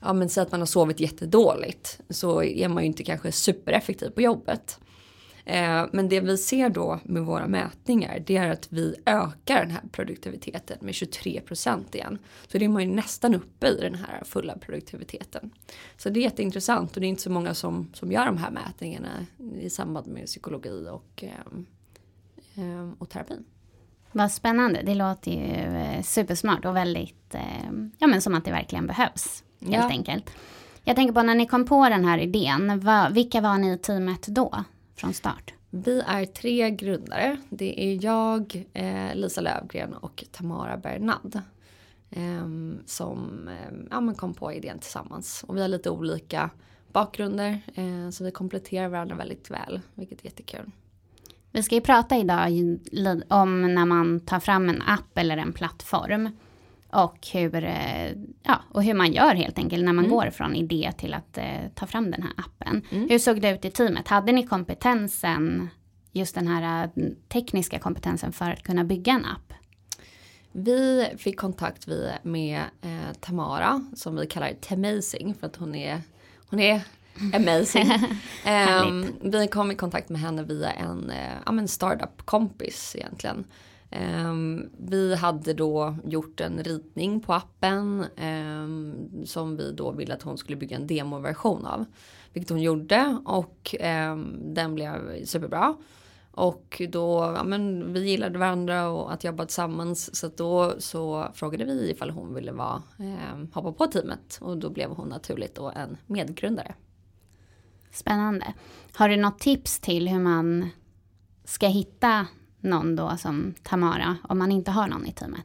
ja 0.00 0.12
men 0.12 0.28
säg 0.28 0.42
att 0.42 0.50
man 0.50 0.60
har 0.60 0.66
sovit 0.66 1.00
jättedåligt 1.00 2.00
så 2.10 2.42
är 2.42 2.68
man 2.68 2.82
ju 2.82 2.86
inte 2.86 3.04
kanske 3.04 3.32
supereffektiv 3.32 4.10
på 4.10 4.22
jobbet. 4.22 4.80
Eh, 5.46 5.86
men 5.92 6.08
det 6.08 6.20
vi 6.20 6.38
ser 6.38 6.68
då 6.68 7.00
med 7.04 7.22
våra 7.22 7.46
mätningar 7.46 8.22
det 8.26 8.36
är 8.36 8.50
att 8.50 8.72
vi 8.72 8.94
ökar 9.06 9.60
den 9.60 9.70
här 9.70 9.82
produktiviteten 9.92 10.78
med 10.80 10.94
23 10.94 11.40
procent 11.40 11.94
igen. 11.94 12.18
Så 12.48 12.58
det 12.58 12.64
är 12.64 12.68
man 12.68 12.82
ju 12.82 12.94
nästan 12.94 13.34
uppe 13.34 13.66
i 13.66 13.80
den 13.80 13.94
här 13.94 14.22
fulla 14.24 14.58
produktiviteten. 14.58 15.50
Så 15.96 16.10
det 16.10 16.20
är 16.20 16.22
jätteintressant 16.22 16.94
och 16.94 17.00
det 17.00 17.06
är 17.06 17.08
inte 17.08 17.22
så 17.22 17.30
många 17.30 17.54
som, 17.54 17.90
som 17.94 18.12
gör 18.12 18.26
de 18.26 18.36
här 18.36 18.50
mätningarna 18.50 19.26
i 19.60 19.70
samband 19.70 20.06
med 20.06 20.26
psykologi 20.26 20.88
och, 20.90 21.24
eh, 21.24 22.64
eh 22.64 22.90
och 22.98 23.10
terapin. 23.10 23.44
Vad 24.14 24.32
spännande, 24.32 24.82
det 24.82 24.94
låter 24.94 25.30
ju 25.30 26.02
supersmart 26.02 26.64
och 26.64 26.76
väldigt, 26.76 27.34
ja 27.98 28.06
men 28.06 28.22
som 28.22 28.34
att 28.34 28.44
det 28.44 28.50
verkligen 28.50 28.86
behövs 28.86 29.44
helt 29.60 29.74
ja. 29.74 29.88
enkelt. 29.88 30.30
Jag 30.84 30.96
tänker 30.96 31.14
på 31.14 31.22
när 31.22 31.34
ni 31.34 31.46
kom 31.46 31.66
på 31.66 31.88
den 31.88 32.04
här 32.04 32.18
idén, 32.18 32.80
vad, 32.80 33.12
vilka 33.12 33.40
var 33.40 33.58
ni 33.58 33.72
i 33.72 33.78
teamet 33.78 34.26
då? 34.26 34.64
från 34.96 35.14
start? 35.14 35.54
Vi 35.70 36.00
är 36.06 36.24
tre 36.24 36.70
grundare. 36.70 37.36
Det 37.48 37.84
är 37.84 38.04
jag, 38.04 38.66
eh, 38.72 39.14
Lisa 39.14 39.40
Lövgren 39.40 39.94
och 39.94 40.24
Tamara 40.32 40.76
Bernad. 40.76 41.42
Eh, 42.10 42.48
som 42.86 43.48
eh, 43.48 43.86
ja, 43.90 44.00
men 44.00 44.14
kom 44.14 44.34
på 44.34 44.52
idén 44.52 44.78
tillsammans. 44.78 45.44
Och 45.48 45.56
vi 45.56 45.60
har 45.60 45.68
lite 45.68 45.90
olika 45.90 46.50
bakgrunder. 46.92 47.60
Eh, 47.74 48.10
så 48.10 48.24
vi 48.24 48.30
kompletterar 48.30 48.88
varandra 48.88 49.16
väldigt 49.16 49.50
väl. 49.50 49.80
Vilket 49.94 50.20
är 50.20 50.24
jättekul. 50.24 50.70
Vi 51.54 51.62
ska 51.62 51.74
ju 51.74 51.80
prata 51.80 52.16
idag 52.16 52.50
om 53.28 53.74
när 53.74 53.84
man 53.84 54.20
tar 54.20 54.40
fram 54.40 54.68
en 54.68 54.82
app 54.82 55.18
eller 55.18 55.36
en 55.36 55.52
plattform. 55.52 56.30
Och 56.90 57.26
hur, 57.32 57.64
eh, 57.64 58.10
ja, 58.42 58.60
och 58.70 58.82
hur 58.82 58.94
man 58.94 59.12
gör 59.12 59.34
helt 59.34 59.58
enkelt 59.58 59.84
när 59.84 59.92
man 59.92 60.04
mm. 60.04 60.16
går 60.16 60.30
från 60.30 60.54
idé 60.54 60.92
till 60.98 61.14
att 61.14 61.38
eh, 61.38 61.44
ta 61.74 61.86
fram 61.86 62.10
den 62.10 62.22
här 62.22 62.32
appen. 62.36 62.82
Mm. 62.90 63.08
Hur 63.08 63.18
såg 63.18 63.40
det 63.40 63.50
ut 63.50 63.64
i 63.64 63.70
teamet? 63.70 64.08
Hade 64.08 64.32
ni 64.32 64.46
kompetensen, 64.46 65.68
just 66.12 66.34
den 66.34 66.46
här 66.46 66.90
eh, 66.96 67.04
tekniska 67.28 67.78
kompetensen 67.78 68.32
för 68.32 68.50
att 68.50 68.62
kunna 68.62 68.84
bygga 68.84 69.12
en 69.12 69.24
app? 69.24 69.52
Vi 70.52 71.08
fick 71.18 71.36
kontakt 71.36 71.88
med 72.22 72.60
eh, 72.82 73.12
Tamara 73.20 73.84
som 73.94 74.16
vi 74.16 74.26
kallar 74.26 74.52
Tamazing 74.52 75.34
för 75.34 75.46
att 75.46 75.56
hon 75.56 75.74
är, 75.74 76.00
hon 76.50 76.60
är 76.60 76.80
amazing. 77.34 77.90
um, 78.86 79.06
vi 79.20 79.48
kom 79.48 79.70
i 79.70 79.74
kontakt 79.74 80.08
med 80.08 80.20
henne 80.20 80.42
via 80.42 80.70
en, 80.70 81.10
uh, 81.10 81.58
en 81.58 81.68
startup-kompis 81.68 82.96
egentligen. 82.96 83.44
Um, 84.26 84.70
vi 84.78 85.14
hade 85.14 85.52
då 85.52 85.96
gjort 86.04 86.40
en 86.40 86.64
ritning 86.64 87.20
på 87.20 87.32
appen 87.32 88.04
um, 88.16 89.08
som 89.26 89.56
vi 89.56 89.72
då 89.72 89.92
ville 89.92 90.14
att 90.14 90.22
hon 90.22 90.38
skulle 90.38 90.56
bygga 90.56 90.76
en 90.76 90.86
demoversion 90.86 91.66
av. 91.66 91.84
Vilket 92.32 92.50
hon 92.50 92.62
gjorde 92.62 93.18
och 93.24 93.74
um, 94.12 94.54
den 94.54 94.74
blev 94.74 95.24
superbra. 95.24 95.74
Och 96.30 96.82
då, 96.88 97.34
ja 97.36 97.44
men 97.44 97.92
vi 97.92 98.10
gillade 98.10 98.38
varandra 98.38 98.88
och 98.88 99.12
att 99.12 99.24
jobba 99.24 99.44
tillsammans. 99.44 100.16
Så 100.16 100.30
då 100.36 100.74
så 100.78 101.28
frågade 101.34 101.64
vi 101.64 101.90
ifall 101.90 102.10
hon 102.10 102.34
ville 102.34 102.52
vara, 102.52 102.82
hoppa 103.52 103.72
på 103.72 103.86
teamet. 103.86 104.38
Och 104.40 104.58
då 104.58 104.70
blev 104.70 104.90
hon 104.90 105.08
naturligt 105.08 105.54
då 105.54 105.70
en 105.76 105.96
medgrundare. 106.06 106.74
Spännande. 107.94 108.54
Har 108.94 109.08
du 109.08 109.16
något 109.16 109.38
tips 109.38 109.80
till 109.80 110.08
hur 110.08 110.18
man 110.18 110.70
ska 111.44 111.66
hitta 111.66 112.26
någon 112.60 112.96
då 112.96 113.16
som 113.18 113.54
Tamara 113.62 114.16
om 114.22 114.38
man 114.38 114.52
inte 114.52 114.70
har 114.70 114.86
någon 114.86 115.06
i 115.06 115.12
teamet? 115.12 115.44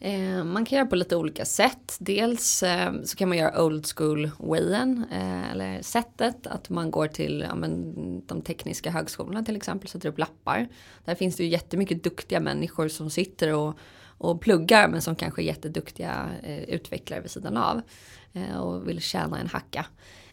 Eh, 0.00 0.44
man 0.44 0.64
kan 0.64 0.78
göra 0.78 0.86
på 0.86 0.96
lite 0.96 1.16
olika 1.16 1.44
sätt. 1.44 1.96
Dels 2.00 2.62
eh, 2.62 2.92
så 3.04 3.16
kan 3.16 3.28
man 3.28 3.38
göra 3.38 3.64
old 3.64 3.86
school 3.96 4.30
wayen 4.38 5.04
eh, 5.10 5.50
eller 5.50 5.82
sättet 5.82 6.46
att 6.46 6.70
man 6.70 6.90
går 6.90 7.06
till 7.06 7.44
ja, 7.48 7.54
men, 7.54 7.94
de 8.26 8.42
tekniska 8.42 8.90
högskolorna 8.90 9.44
till 9.44 9.56
exempel 9.56 9.88
sätter 9.88 10.08
upp 10.08 10.18
lappar. 10.18 10.68
Där 11.04 11.14
finns 11.14 11.36
det 11.36 11.42
ju 11.44 11.48
jättemycket 11.48 12.04
duktiga 12.04 12.40
människor 12.40 12.88
som 12.88 13.10
sitter 13.10 13.54
och, 13.54 13.78
och 14.18 14.40
pluggar 14.40 14.88
men 14.88 15.02
som 15.02 15.16
kanske 15.16 15.42
är 15.42 15.46
jätteduktiga 15.46 16.30
eh, 16.42 16.62
utvecklare 16.62 17.20
vid 17.20 17.30
sidan 17.30 17.56
av 17.56 17.80
eh, 18.32 18.56
och 18.56 18.88
vill 18.88 19.00
tjäna 19.00 19.40
en 19.40 19.48
hacka. 19.48 19.86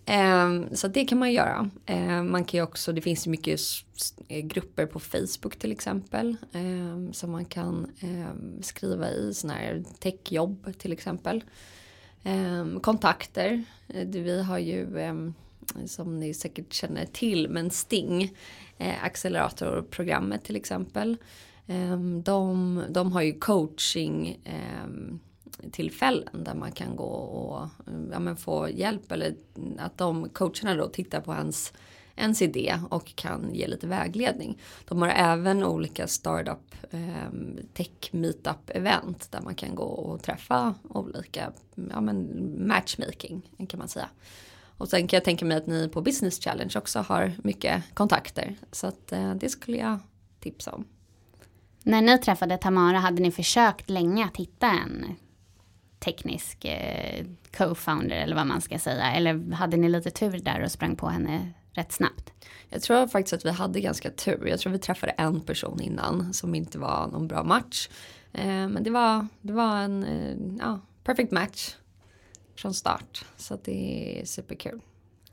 Ehm, 0.10 0.76
så 0.76 0.88
det 0.88 1.06
kan 1.06 1.20
man 1.20 1.34
göra. 1.34 1.70
Ehm, 1.86 2.32
man 2.32 2.46
kan 2.46 2.58
ju 2.58 2.64
också, 2.64 2.94
det 2.94 3.02
finns 3.02 3.28
ju 3.28 3.32
mycket 3.32 3.60
grupper 4.44 4.86
på 4.86 5.00
Facebook 5.00 5.56
till 5.60 5.72
exempel. 5.72 6.36
Ehm, 6.54 7.14
som 7.14 7.32
man 7.32 7.46
kan 7.46 7.92
skriva 8.62 9.12
i, 9.12 9.34
sådana 9.34 9.60
här 9.60 9.84
techjobb 10.00 10.74
till 10.78 10.94
exempel. 10.94 11.44
kontakter. 12.82 13.64
Eh, 13.88 14.08
vi 14.08 14.44
har 14.44 14.58
ju, 14.58 14.88
som 15.86 16.20
ni 16.20 16.34
säkert 16.34 16.74
känner 16.74 17.06
till, 17.06 17.50
men 17.50 17.70
Sting, 17.70 18.36
eh, 18.78 19.04
acceleratorprogrammet 19.04 20.44
till 20.44 20.56
exempel. 20.56 21.18
de, 22.24 22.84
de 22.90 23.12
har 23.12 23.22
ju 23.22 23.40
coaching 23.40 24.40
tillfällen 25.72 26.44
där 26.44 26.56
man 26.56 26.72
kan 26.72 26.96
gå 26.96 27.14
och 27.14 27.68
ja, 28.12 28.20
men 28.20 28.38
få 28.38 28.70
hjälp 28.70 29.12
eller 29.12 29.36
att 29.78 29.98
de 29.98 30.30
coacherna 30.30 30.76
då 30.76 30.88
tittar 30.88 31.22
på 31.22 31.34
ens, 31.34 31.74
ens 32.16 32.42
idé 32.42 32.80
och 32.90 33.16
kan 33.16 33.54
ge 33.54 33.68
lite 33.68 33.88
vägledning. 33.88 34.62
De 34.88 35.02
har 35.02 35.10
även 35.10 35.64
olika 35.64 36.08
startup 36.08 36.76
eh, 36.92 37.32
tech 37.74 38.12
meetup 38.12 38.70
event 38.70 39.32
där 39.32 39.42
man 39.42 39.56
kan 39.56 39.76
gå 39.76 39.84
och 39.84 40.24
träffa 40.24 40.76
olika 40.90 41.52
ja, 41.76 42.02
men 42.02 42.28
matchmaking 42.68 43.42
kan 43.70 43.78
man 43.80 43.88
säga. 43.88 44.10
Och 44.78 44.90
sen 44.90 45.08
kan 45.08 45.18
jag 45.18 45.24
tänka 45.24 45.46
mig 45.46 45.58
att 45.58 45.68
ni 45.68 45.90
på 45.90 46.02
Business 46.02 46.44
Challenge 46.44 46.74
också 46.76 47.00
har 47.00 47.34
mycket 47.44 47.84
kontakter. 47.94 48.56
Så 48.72 48.88
att 48.88 49.12
eh, 49.12 49.36
det 49.36 49.50
skulle 49.50 49.78
jag 49.78 50.00
tipsa 50.40 50.72
om. 50.72 50.86
När 51.84 52.02
ni 52.02 52.18
träffade 52.18 52.58
Tamara 52.58 53.00
hade 53.00 53.22
ni 53.22 53.32
försökt 53.32 53.90
länge 53.90 54.26
att 54.26 54.38
hitta 54.38 54.68
en 54.68 55.16
teknisk 56.00 56.66
eh, 56.66 57.26
co-founder 57.58 58.16
eller 58.16 58.36
vad 58.36 58.48
man 58.48 58.62
ska 58.62 58.80
säga? 58.80 59.12
Eller 59.12 59.52
hade 59.52 59.78
ni 59.78 59.90
lite 59.90 60.12
tur 60.12 60.40
där 60.40 60.64
och 60.64 60.72
sprang 60.72 60.96
på 60.96 61.08
henne 61.08 61.54
rätt 61.72 61.92
snabbt? 61.92 62.34
Jag 62.70 62.82
tror 62.82 63.08
faktiskt 63.08 63.34
att 63.34 63.46
vi 63.46 63.52
hade 63.52 63.82
ganska 63.82 64.12
tur. 64.12 64.48
Jag 64.48 64.60
tror 64.60 64.74
vi 64.74 64.80
träffade 64.80 65.12
en 65.12 65.42
person 65.42 65.82
innan 65.82 66.34
som 66.34 66.56
inte 66.56 66.80
var 66.80 67.08
någon 67.08 67.28
bra 67.28 67.44
match. 67.44 67.90
Eh, 68.34 68.46
men 68.46 68.84
det 68.84 68.90
var, 68.90 69.28
det 69.42 69.54
var 69.54 69.78
en 69.78 70.04
eh, 70.04 70.58
ja, 70.60 70.80
perfect 71.04 71.32
match 71.32 71.76
från 72.56 72.74
start. 72.74 73.26
Så 73.38 73.58
det 73.64 74.20
är 74.22 74.26
superkul. 74.26 74.82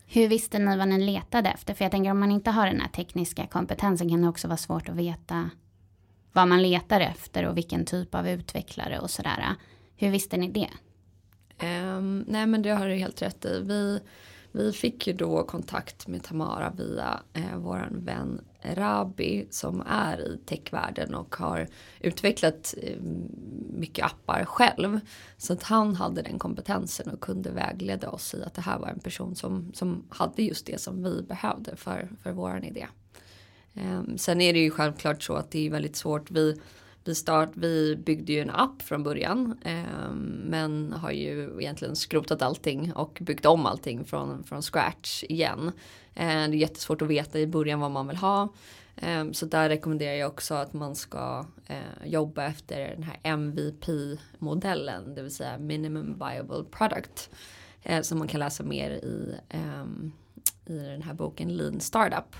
Hur 0.06 0.28
visste 0.28 0.58
ni 0.58 0.76
vad 0.76 0.88
ni 0.88 0.98
letade 0.98 1.50
efter? 1.50 1.74
För 1.74 1.84
jag 1.84 1.92
tänker 1.92 2.10
om 2.10 2.20
man 2.20 2.30
inte 2.30 2.50
har 2.50 2.66
den 2.66 2.80
här 2.80 2.88
tekniska 2.88 3.46
kompetensen 3.46 4.10
kan 4.10 4.22
det 4.22 4.28
också 4.28 4.48
vara 4.48 4.56
svårt 4.56 4.88
att 4.88 4.96
veta 4.96 5.50
vad 6.32 6.48
man 6.48 6.62
letar 6.62 7.00
efter 7.00 7.46
och 7.46 7.56
vilken 7.56 7.84
typ 7.84 8.14
av 8.14 8.28
utvecklare 8.28 8.98
och 8.98 9.10
sådär. 9.10 9.54
Hur 9.96 10.10
visste 10.10 10.36
ni 10.36 10.48
det? 10.48 10.70
Um, 11.62 12.24
nej 12.28 12.46
men 12.46 12.62
det 12.62 12.70
har 12.70 12.88
du 12.88 12.94
helt 12.94 13.22
rätt 13.22 13.44
i. 13.44 13.60
Vi, 13.60 14.00
vi 14.52 14.72
fick 14.72 15.06
ju 15.06 15.12
då 15.12 15.42
kontakt 15.42 16.08
med 16.08 16.22
Tamara 16.22 16.72
via 16.76 17.20
eh, 17.32 17.56
våran 17.56 18.04
vän 18.04 18.40
Rabi 18.62 19.46
som 19.50 19.82
är 19.86 20.20
i 20.20 20.38
techvärlden 20.46 21.14
och 21.14 21.36
har 21.36 21.68
utvecklat 22.00 22.74
eh, 22.82 23.00
mycket 23.72 24.04
appar 24.04 24.44
själv. 24.44 25.00
Så 25.36 25.52
att 25.52 25.62
han 25.62 25.96
hade 25.96 26.22
den 26.22 26.38
kompetensen 26.38 27.10
och 27.10 27.20
kunde 27.20 27.50
vägleda 27.50 28.10
oss 28.10 28.34
i 28.34 28.42
att 28.42 28.54
det 28.54 28.62
här 28.62 28.78
var 28.78 28.88
en 28.88 29.00
person 29.00 29.36
som, 29.36 29.72
som 29.74 30.04
hade 30.08 30.42
just 30.42 30.66
det 30.66 30.80
som 30.80 31.02
vi 31.02 31.22
behövde 31.22 31.76
för, 31.76 32.08
för 32.22 32.32
våran 32.32 32.64
idé. 32.64 32.86
Um, 33.74 34.18
sen 34.18 34.40
är 34.40 34.52
det 34.52 34.58
ju 34.58 34.70
självklart 34.70 35.22
så 35.22 35.34
att 35.34 35.50
det 35.50 35.66
är 35.66 35.70
väldigt 35.70 35.96
svårt. 35.96 36.30
Vi, 36.30 36.60
vi, 37.04 37.14
start, 37.14 37.50
vi 37.54 37.96
byggde 37.96 38.32
ju 38.32 38.40
en 38.40 38.50
app 38.50 38.82
från 38.82 39.02
början 39.02 39.58
eh, 39.64 40.10
men 40.44 40.92
har 40.92 41.10
ju 41.10 41.60
egentligen 41.60 41.96
skrotat 41.96 42.42
allting 42.42 42.92
och 42.92 43.18
byggt 43.20 43.46
om 43.46 43.66
allting 43.66 44.04
från, 44.04 44.44
från 44.44 44.62
scratch 44.62 45.24
igen. 45.28 45.72
Eh, 46.14 46.26
det 46.26 46.30
är 46.30 46.48
jättesvårt 46.48 47.02
att 47.02 47.08
veta 47.08 47.38
i 47.38 47.46
början 47.46 47.80
vad 47.80 47.90
man 47.90 48.08
vill 48.08 48.16
ha. 48.16 48.48
Eh, 48.96 49.30
så 49.32 49.46
där 49.46 49.68
rekommenderar 49.68 50.14
jag 50.14 50.30
också 50.30 50.54
att 50.54 50.72
man 50.72 50.96
ska 50.96 51.46
eh, 51.66 52.06
jobba 52.06 52.44
efter 52.44 52.88
den 52.88 53.02
här 53.02 53.20
MVP-modellen, 53.22 55.14
det 55.14 55.22
vill 55.22 55.34
säga 55.34 55.58
minimum 55.58 56.18
viable 56.18 56.64
product. 56.70 57.30
Eh, 57.84 58.02
som 58.02 58.18
man 58.18 58.28
kan 58.28 58.40
läsa 58.40 58.62
mer 58.62 58.90
i, 58.90 59.34
ehm, 59.48 60.12
i 60.66 60.78
den 60.78 61.02
här 61.02 61.14
boken 61.14 61.56
Lean 61.56 61.80
Startup. 61.80 62.36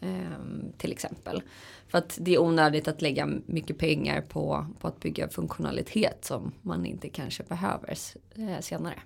Ehm, 0.00 0.72
till 0.78 0.92
exempel. 0.92 1.42
För 1.88 1.98
att 1.98 2.18
det 2.20 2.34
är 2.34 2.38
onödigt 2.38 2.88
att 2.88 3.02
lägga 3.02 3.26
mycket 3.46 3.78
pengar 3.78 4.20
på, 4.20 4.66
på 4.80 4.88
att 4.88 5.00
bygga 5.00 5.28
funktionalitet 5.28 6.24
som 6.24 6.52
man 6.62 6.86
inte 6.86 7.08
kanske 7.08 7.42
behöver 7.42 7.96
eh, 8.34 8.60
senare. 8.60 8.98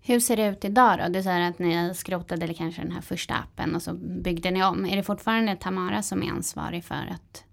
Hur 0.00 0.20
ser 0.20 0.36
det 0.36 0.46
ut 0.46 0.64
idag 0.64 0.98
då? 0.98 1.08
Du 1.08 1.22
säger 1.22 1.50
att 1.50 1.58
ni 1.58 1.94
skrotade 1.94 2.44
eller 2.44 2.54
kanske 2.54 2.82
den 2.82 2.92
här 2.92 3.00
första 3.00 3.34
appen 3.34 3.74
och 3.74 3.82
så 3.82 3.94
byggde 3.94 4.50
ni 4.50 4.64
om. 4.64 4.86
Är 4.86 4.96
det 4.96 5.02
fortfarande 5.02 5.56
Tamara 5.56 6.02
som 6.02 6.22
är 6.22 6.30
ansvarig 6.30 6.84
för 6.84 6.94
att 6.94 7.44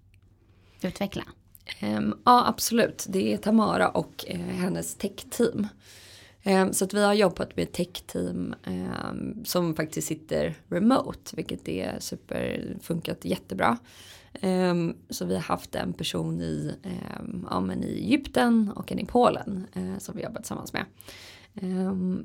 utveckla? 0.82 1.24
Um, 1.82 2.18
ja 2.24 2.46
absolut, 2.46 3.06
det 3.08 3.32
är 3.32 3.36
Tamara 3.36 3.88
och 3.88 4.24
uh, 4.30 4.40
hennes 4.40 4.94
techteam. 4.94 5.68
Ehm, 6.46 6.72
så 6.72 6.84
att 6.84 6.94
vi 6.94 7.04
har 7.04 7.14
jobbat 7.14 7.56
med 7.56 7.62
ett 7.62 7.72
techteam 7.72 8.54
ehm, 8.64 9.44
som 9.44 9.74
faktiskt 9.74 10.08
sitter 10.08 10.54
remote, 10.68 11.36
vilket 11.36 11.68
är 11.68 11.96
super, 12.00 12.76
funkat 12.80 13.24
jättebra. 13.24 13.78
Ehm, 14.40 14.96
så 15.10 15.24
vi 15.24 15.34
har 15.34 15.42
haft 15.42 15.74
en 15.74 15.92
person 15.92 16.40
i, 16.40 16.74
ja, 17.50 17.60
men 17.60 17.84
i 17.84 17.86
Egypten 17.86 18.72
och 18.76 18.92
en 18.92 18.98
i 18.98 19.06
Polen 19.06 19.66
eh, 19.72 19.98
som 19.98 20.16
vi 20.16 20.22
jobbat 20.22 20.42
tillsammans 20.42 20.72
med. 20.72 20.84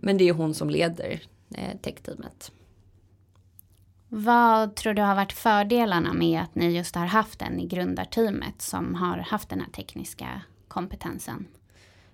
Men 0.02 0.18
det 0.18 0.30
är 0.30 0.34
hon 0.34 0.54
som 0.54 0.70
leder 0.70 1.22
eh, 1.56 1.78
techteamet. 1.82 2.52
Vad 4.10 4.76
tror 4.76 4.94
du 4.94 5.02
har 5.02 5.16
varit 5.16 5.34
fördelarna 5.34 6.14
med 6.14 6.42
att 6.42 6.56
ni 6.56 6.78
just 6.78 6.96
har 6.96 7.06
haft 7.06 7.42
en 7.42 7.60
i 7.60 7.68
grundarteamet 7.68 8.62
som 8.62 8.96
har 8.96 9.18
haft 9.18 9.50
den 9.50 9.60
här 9.60 9.72
tekniska 9.72 10.42
kompetensen? 10.68 11.48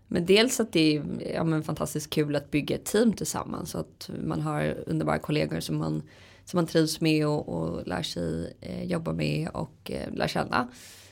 Men 0.07 0.25
dels 0.25 0.59
att 0.59 0.71
det 0.71 0.95
är 0.95 1.03
ja, 1.33 1.43
men 1.43 1.63
fantastiskt 1.63 2.09
kul 2.09 2.35
att 2.35 2.51
bygga 2.51 2.75
ett 2.75 2.85
team 2.85 3.13
tillsammans. 3.13 3.69
Så 3.69 3.77
att 3.77 4.09
man 4.23 4.41
har 4.41 4.75
underbara 4.87 5.19
kollegor 5.19 5.59
som 5.59 5.77
man, 5.77 6.03
som 6.45 6.57
man 6.57 6.67
trivs 6.67 7.01
med 7.01 7.27
och, 7.27 7.49
och 7.49 7.87
lär 7.87 8.03
sig 8.03 8.57
eh, 8.61 8.83
jobba 8.83 9.13
med 9.13 9.49
och 9.49 9.91
eh, 9.91 10.13
lär 10.13 10.27
känna. 10.27 10.67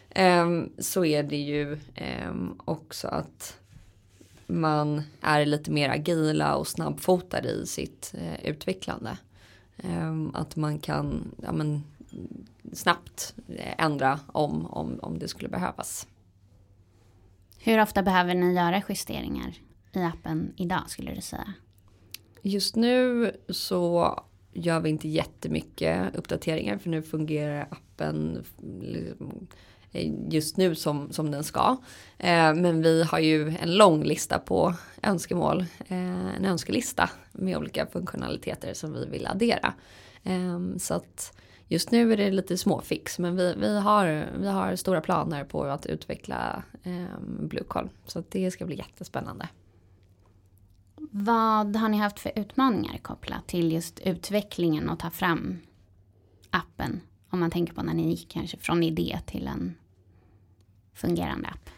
Eh, 0.10 0.48
så 0.80 1.06
är 1.06 1.24
det 1.24 1.38
ju 1.38 1.74
eh, 1.96 2.34
också 2.66 3.08
att 3.08 3.60
man 4.48 5.02
är 5.22 5.46
lite 5.46 5.72
mer 5.72 5.90
agila 5.90 6.56
och 6.56 6.68
snabbfotade 6.68 7.50
i 7.50 7.66
sitt 7.66 8.14
eh, 8.18 8.46
utvecklande. 8.50 9.18
Eh, 9.78 10.14
att 10.34 10.56
man 10.56 10.80
kan 10.80 11.32
ja, 11.44 11.52
men, 11.52 11.84
snabbt 12.74 13.36
eh, 13.48 13.86
ändra 13.86 14.20
om, 14.28 14.66
om, 14.66 15.00
om 15.02 15.20
det 15.20 15.28
skulle 15.28 15.50
behövas. 15.50 16.08
Hur 17.66 17.82
ofta 17.82 18.04
behöver 18.04 18.36
ni 18.36 18.54
göra 18.54 18.82
justeringar 18.90 19.54
i 19.94 20.00
appen 20.00 20.54
idag 20.58 20.90
skulle 20.90 21.14
du 21.14 21.22
säga? 21.22 21.54
Just 22.42 22.76
nu 22.76 23.32
så 23.50 24.24
gör 24.54 24.80
vi 24.80 24.90
inte 24.90 25.08
jättemycket 25.08 26.16
uppdateringar 26.16 26.78
för 26.78 26.90
nu 26.90 27.02
fungerar 27.02 27.68
appen 27.72 28.44
liksom, 28.82 29.48
just 30.30 30.58
nu 30.58 30.76
som, 30.76 31.12
som 31.12 31.32
den 31.32 31.44
ska. 31.44 31.78
Eh, 32.18 32.54
men 32.54 32.82
vi 32.82 33.04
har 33.04 33.20
ju 33.20 33.56
en 33.62 33.76
lång 33.76 34.04
lista 34.04 34.40
på 34.40 34.74
önskemål, 35.04 35.66
eh, 35.88 36.36
en 36.36 36.46
önskelista 36.46 37.10
med 37.32 37.58
olika 37.58 37.86
funktionaliteter 37.86 38.74
som 38.74 38.94
vi 38.94 39.06
vill 39.06 39.28
addera. 39.28 39.74
Eh, 40.24 40.60
så 40.78 40.94
att 40.94 41.38
just 41.74 41.92
nu 41.92 42.14
är 42.14 42.18
det 42.18 42.32
lite 42.32 42.58
småfix 42.58 43.20
men 43.20 43.36
vi, 43.36 43.54
vi, 43.58 43.80
har, 43.80 44.30
vi 44.40 44.48
har 44.48 44.76
stora 44.76 45.02
planer 45.02 45.44
på 45.44 45.64
att 45.64 45.86
utveckla 45.86 46.64
eh, 46.84 47.20
Bluecall. 47.40 47.90
Så 48.06 48.24
det 48.30 48.52
ska 48.52 48.66
bli 48.66 48.76
jättespännande. 48.76 49.48
Vad 51.12 51.76
har 51.76 51.90
ni 51.90 51.98
haft 51.98 52.20
för 52.20 52.32
utmaningar 52.36 52.98
kopplat 52.98 53.48
till 53.48 53.72
just 53.72 54.00
utvecklingen 54.00 54.90
och 54.90 55.00
ta 55.00 55.10
fram 55.10 55.58
appen? 56.50 57.02
Om 57.30 57.40
man 57.40 57.52
tänker 57.52 57.74
på 57.74 57.84
när 57.84 57.94
ni 57.94 58.10
gick 58.10 58.30
kanske 58.30 58.58
från 58.58 58.84
idé 58.84 59.20
till 59.26 59.48
en 59.48 59.76
fungerande 60.94 61.48
app? 61.48 61.70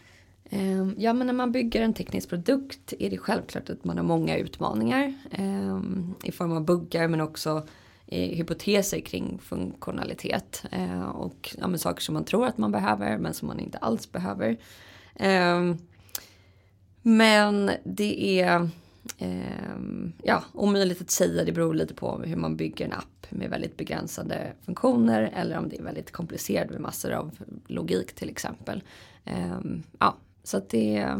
Ehm, 0.50 0.94
ja, 0.98 1.12
men 1.12 1.26
när 1.26 1.34
man 1.34 1.52
bygger 1.52 1.82
en 1.82 1.94
teknisk 1.94 2.28
produkt 2.28 2.94
är 2.98 3.10
det 3.10 3.18
självklart 3.18 3.70
att 3.70 3.84
man 3.84 3.96
har 3.96 4.04
många 4.04 4.36
utmaningar 4.36 5.14
ehm, 5.30 6.14
i 6.24 6.32
form 6.32 6.52
av 6.52 6.64
buggar 6.64 7.08
men 7.08 7.20
också 7.20 7.66
Eh, 8.08 8.36
hypoteser 8.36 9.00
kring 9.00 9.38
funktionalitet 9.38 10.64
eh, 10.70 11.08
och 11.08 11.54
ja, 11.58 11.66
men 11.68 11.78
saker 11.78 12.02
som 12.02 12.12
man 12.12 12.24
tror 12.24 12.46
att 12.46 12.58
man 12.58 12.72
behöver 12.72 13.18
men 13.18 13.34
som 13.34 13.48
man 13.48 13.60
inte 13.60 13.78
alls 13.78 14.12
behöver. 14.12 14.56
Ehm, 15.14 15.78
men 17.02 17.70
det 17.84 18.40
är 18.40 18.68
ehm, 19.18 20.12
ja, 20.22 20.44
omöjligt 20.52 21.00
att 21.00 21.10
säga, 21.10 21.44
det 21.44 21.52
beror 21.52 21.74
lite 21.74 21.94
på 21.94 22.18
hur 22.18 22.36
man 22.36 22.56
bygger 22.56 22.84
en 22.84 22.92
app 22.92 23.26
med 23.30 23.50
väldigt 23.50 23.76
begränsade 23.76 24.52
funktioner 24.64 25.32
eller 25.36 25.58
om 25.58 25.68
det 25.68 25.78
är 25.78 25.82
väldigt 25.82 26.12
komplicerat 26.12 26.70
med 26.70 26.80
massor 26.80 27.12
av 27.12 27.30
logik 27.66 28.14
till 28.14 28.28
exempel. 28.28 28.82
Ehm, 29.24 29.82
ja, 29.98 30.16
så 30.42 30.56
att 30.56 30.68
det 30.68 31.16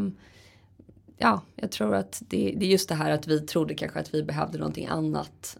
Ja, 1.17 1.41
jag 1.55 1.71
tror 1.71 1.95
att 1.95 2.23
det, 2.27 2.53
det, 2.57 2.65
är 2.65 2.69
just 2.69 2.89
det 2.89 2.95
här 2.95 3.11
att 3.11 3.27
vi 3.27 3.39
trodde 3.39 3.75
kanske 3.75 3.99
att 3.99 4.13
vi 4.13 4.23
behövde 4.23 4.57
någonting 4.57 4.85
annat 4.85 5.57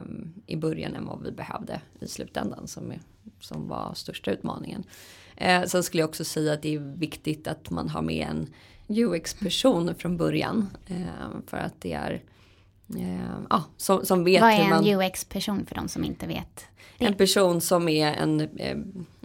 um, 0.00 0.34
i 0.46 0.56
början 0.56 0.96
än 0.96 1.06
vad 1.06 1.22
vi 1.22 1.32
behövde 1.32 1.80
i 2.00 2.06
slutändan 2.08 2.68
som, 2.68 2.90
är, 2.90 3.00
som 3.40 3.68
var 3.68 3.94
största 3.94 4.30
utmaningen. 4.30 4.84
Uh, 5.40 5.64
sen 5.64 5.82
skulle 5.82 6.00
jag 6.00 6.08
också 6.08 6.24
säga 6.24 6.52
att 6.52 6.62
det 6.62 6.74
är 6.74 6.78
viktigt 6.78 7.46
att 7.46 7.70
man 7.70 7.88
har 7.88 8.02
med 8.02 8.28
en 8.30 8.54
UX-person 8.88 9.94
från 9.94 10.16
början. 10.16 10.66
Uh, 10.90 11.40
för 11.46 11.56
att 11.56 11.80
det 11.80 11.92
är 11.92 12.22
uh, 12.96 13.40
ja, 13.50 13.64
som, 13.76 14.06
som 14.06 14.24
vet 14.24 14.40
Vad 14.40 14.50
är 14.50 14.60
en 14.60 14.70
man, 14.70 14.86
UX-person 14.86 15.66
för 15.66 15.74
de 15.74 15.88
som 15.88 16.04
inte 16.04 16.26
vet? 16.26 16.64
Det? 16.98 17.04
En 17.04 17.14
person 17.14 17.60
som 17.60 17.88
är 17.88 18.14
en 18.14 18.40
eh, 18.40 18.76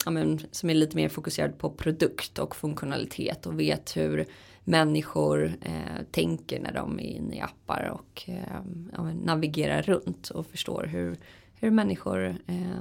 ja, 0.05 0.11
men, 0.11 0.39
som 0.51 0.69
är 0.69 0.73
lite 0.73 0.95
mer 0.95 1.09
fokuserad 1.09 1.57
på 1.57 1.69
produkt 1.69 2.39
och 2.39 2.55
funktionalitet 2.55 3.45
och 3.45 3.59
vet 3.59 3.97
hur 3.97 4.25
människor 4.63 5.57
eh, 5.61 6.03
tänker 6.11 6.59
när 6.59 6.73
de 6.73 6.99
är 6.99 7.03
inne 7.03 7.35
i 7.35 7.41
appar 7.41 7.89
och 7.93 8.23
eh, 8.27 8.61
ja, 8.93 9.03
navigerar 9.03 9.81
runt 9.81 10.29
och 10.29 10.45
förstår 10.45 10.83
hur, 10.83 11.17
hur 11.55 11.71
människor, 11.71 12.37
eh, 12.47 12.77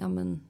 ja, 0.00 0.08
men, 0.08 0.40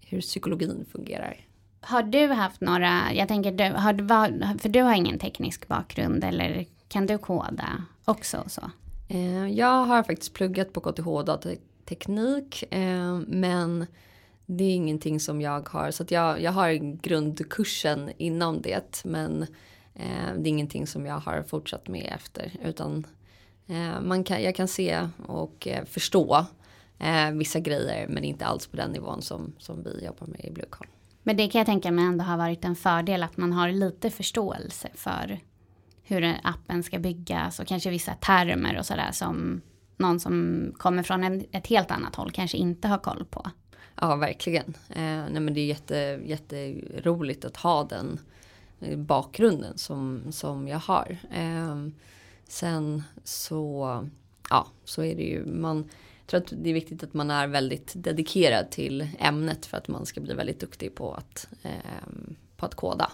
hur 0.00 0.20
psykologin 0.20 0.86
fungerar. 0.92 1.46
Har 1.80 2.02
du 2.02 2.26
haft 2.26 2.60
några, 2.60 3.14
jag 3.14 3.28
tänker, 3.28 3.52
du, 3.52 3.64
har, 3.64 4.58
för 4.58 4.68
du 4.68 4.82
har 4.82 4.94
ingen 4.94 5.18
teknisk 5.18 5.68
bakgrund 5.68 6.24
eller 6.24 6.66
kan 6.88 7.06
du 7.06 7.18
koda 7.18 7.84
också? 8.04 8.44
Så? 8.46 8.70
Eh, 9.08 9.48
jag 9.48 9.84
har 9.84 10.02
faktiskt 10.02 10.34
pluggat 10.34 10.72
på 10.72 10.80
KTH 10.80 11.24
datateknik 11.26 12.64
men 13.26 13.86
det 14.46 14.64
är 14.64 14.74
ingenting 14.74 15.20
som 15.20 15.40
jag 15.40 15.68
har. 15.68 15.90
Så 15.90 16.04
jag, 16.08 16.40
jag 16.40 16.52
har 16.52 16.72
grundkursen 17.02 18.10
inom 18.16 18.62
det. 18.62 19.02
Men 19.04 19.46
det 19.94 20.02
är 20.02 20.46
ingenting 20.46 20.86
som 20.86 21.06
jag 21.06 21.18
har 21.18 21.42
fortsatt 21.42 21.88
med 21.88 22.12
efter. 22.14 22.52
Utan 22.64 23.06
eh, 23.66 24.00
man 24.00 24.24
kan, 24.24 24.42
jag 24.42 24.54
kan 24.54 24.68
se 24.68 25.08
och 25.26 25.68
eh, 25.68 25.84
förstå 25.84 26.46
eh, 26.98 27.30
vissa 27.30 27.60
grejer. 27.60 28.08
Men 28.08 28.24
inte 28.24 28.46
alls 28.46 28.66
på 28.66 28.76
den 28.76 28.90
nivån 28.90 29.22
som, 29.22 29.52
som 29.58 29.82
vi 29.82 30.04
jobbar 30.04 30.26
med 30.26 30.44
i 30.44 30.50
Bluecall. 30.50 30.86
Men 31.22 31.36
det 31.36 31.48
kan 31.48 31.58
jag 31.58 31.66
tänka 31.66 31.90
mig 31.90 32.04
ändå 32.04 32.24
har 32.24 32.36
varit 32.36 32.64
en 32.64 32.76
fördel 32.76 33.22
att 33.22 33.36
man 33.36 33.52
har 33.52 33.68
lite 33.68 34.10
förståelse 34.10 34.88
för 34.94 35.40
hur 36.02 36.36
appen 36.42 36.82
ska 36.82 36.98
byggas 36.98 37.60
och 37.60 37.66
kanske 37.66 37.90
vissa 37.90 38.14
termer 38.14 38.78
och 38.78 38.86
sådär 38.86 39.10
som 39.12 39.60
någon 39.96 40.20
som 40.20 40.66
kommer 40.78 41.02
från 41.02 41.24
en, 41.24 41.44
ett 41.52 41.66
helt 41.66 41.90
annat 41.90 42.16
håll 42.16 42.30
kanske 42.30 42.56
inte 42.56 42.88
har 42.88 42.98
koll 42.98 43.24
på. 43.24 43.50
Ja, 44.00 44.16
verkligen. 44.16 44.74
Eh, 44.88 45.24
nej, 45.30 45.40
men 45.40 45.54
det 45.54 45.60
är 45.60 45.66
jätte, 45.66 46.20
jätteroligt 46.24 47.44
att 47.44 47.56
ha 47.56 47.84
den 47.84 48.12
eh, 48.12 48.18
bakgrunden 48.96 49.78
som, 49.78 50.22
som 50.30 50.68
jag 50.68 50.78
har. 50.78 51.18
Eh, 51.30 51.86
sen 52.48 53.02
så, 53.24 54.08
ja, 54.50 54.66
så 54.84 55.02
är 55.02 55.16
det 55.16 55.22
ju, 55.22 55.44
man 55.46 55.88
jag 56.22 56.26
tror 56.26 56.40
att 56.40 56.62
det 56.64 56.70
är 56.70 56.74
viktigt 56.74 57.02
att 57.02 57.14
man 57.14 57.30
är 57.30 57.48
väldigt 57.48 57.92
dedikerad 57.94 58.70
till 58.70 59.08
ämnet 59.18 59.66
för 59.66 59.76
att 59.76 59.88
man 59.88 60.06
ska 60.06 60.20
bli 60.20 60.34
väldigt 60.34 60.60
duktig 60.60 60.94
på 60.94 61.14
att, 61.14 61.48
eh, 61.62 61.70
på 62.56 62.66
att 62.66 62.74
koda. 62.74 63.12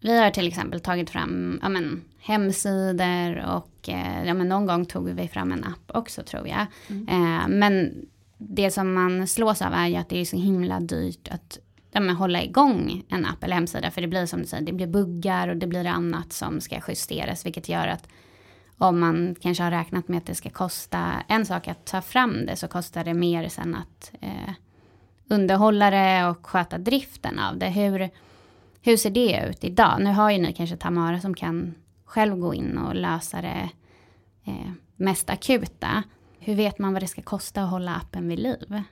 Vi 0.00 0.18
har 0.18 0.30
till 0.30 0.48
exempel 0.48 0.80
tagit 0.80 1.10
fram 1.10 1.58
ja, 1.62 1.68
men, 1.68 2.04
hemsidor 2.18 3.44
och 3.56 3.88
eh, 3.88 4.24
ja, 4.26 4.34
men 4.34 4.48
någon 4.48 4.66
gång 4.66 4.86
tog 4.86 5.08
vi 5.08 5.28
fram 5.28 5.52
en 5.52 5.64
app 5.64 5.96
också 5.96 6.22
tror 6.22 6.48
jag. 6.48 6.66
Mm. 6.88 7.08
Eh, 7.08 7.48
men 7.48 8.06
det 8.38 8.70
som 8.70 8.92
man 8.92 9.26
slås 9.26 9.62
av 9.62 9.72
är 9.72 9.86
ju 9.86 9.96
att 9.96 10.08
det 10.08 10.20
är 10.20 10.24
så 10.24 10.36
himla 10.36 10.80
dyrt 10.80 11.28
att 11.28 11.58
ja, 11.90 12.00
men 12.00 12.16
hålla 12.16 12.42
igång 12.42 13.02
en 13.08 13.26
app 13.26 13.44
eller 13.44 13.54
hemsida. 13.54 13.90
För 13.90 14.00
det 14.00 14.08
blir 14.08 14.26
som 14.26 14.40
du 14.40 14.46
säger, 14.46 14.64
det 14.64 14.72
blir 14.72 14.86
buggar 14.86 15.48
och 15.48 15.56
det 15.56 15.66
blir 15.66 15.86
annat 15.86 16.32
som 16.32 16.60
ska 16.60 16.80
justeras. 16.88 17.46
Vilket 17.46 17.68
gör 17.68 17.86
att 17.86 18.08
om 18.78 19.00
man 19.00 19.34
kanske 19.40 19.64
har 19.64 19.70
räknat 19.70 20.08
med 20.08 20.18
att 20.18 20.26
det 20.26 20.34
ska 20.34 20.50
kosta 20.50 21.22
en 21.28 21.46
sak 21.46 21.68
att 21.68 21.86
ta 21.86 22.02
fram 22.02 22.46
det 22.46 22.56
så 22.56 22.68
kostar 22.68 23.04
det 23.04 23.14
mer 23.14 23.48
sen 23.48 23.74
att 23.74 24.12
eh, 24.20 24.54
underhålla 25.28 25.90
det 25.90 26.26
och 26.26 26.46
sköta 26.46 26.78
driften 26.78 27.38
av 27.38 27.58
det. 27.58 27.68
Hur, 27.68 28.10
hur 28.82 28.96
ser 28.96 29.10
det 29.10 29.48
ut 29.50 29.64
idag? 29.64 29.96
Nu 30.00 30.10
har 30.10 30.30
ju 30.30 30.38
ni 30.38 30.52
kanske 30.52 30.76
Tamara 30.76 31.20
som 31.20 31.34
kan 31.34 31.74
själv 32.04 32.36
gå 32.36 32.54
in 32.54 32.78
och 32.78 32.94
lösa 32.94 33.42
det 33.42 33.70
eh, 34.44 34.70
mest 34.96 35.30
akuta. 35.30 36.02
Hur 36.38 36.54
vet 36.54 36.78
man 36.78 36.92
vad 36.92 37.02
det 37.02 37.06
ska 37.06 37.22
kosta 37.22 37.62
att 37.62 37.70
hålla 37.70 37.94
appen 37.94 38.28
vid 38.28 38.38
liv? 38.38 38.82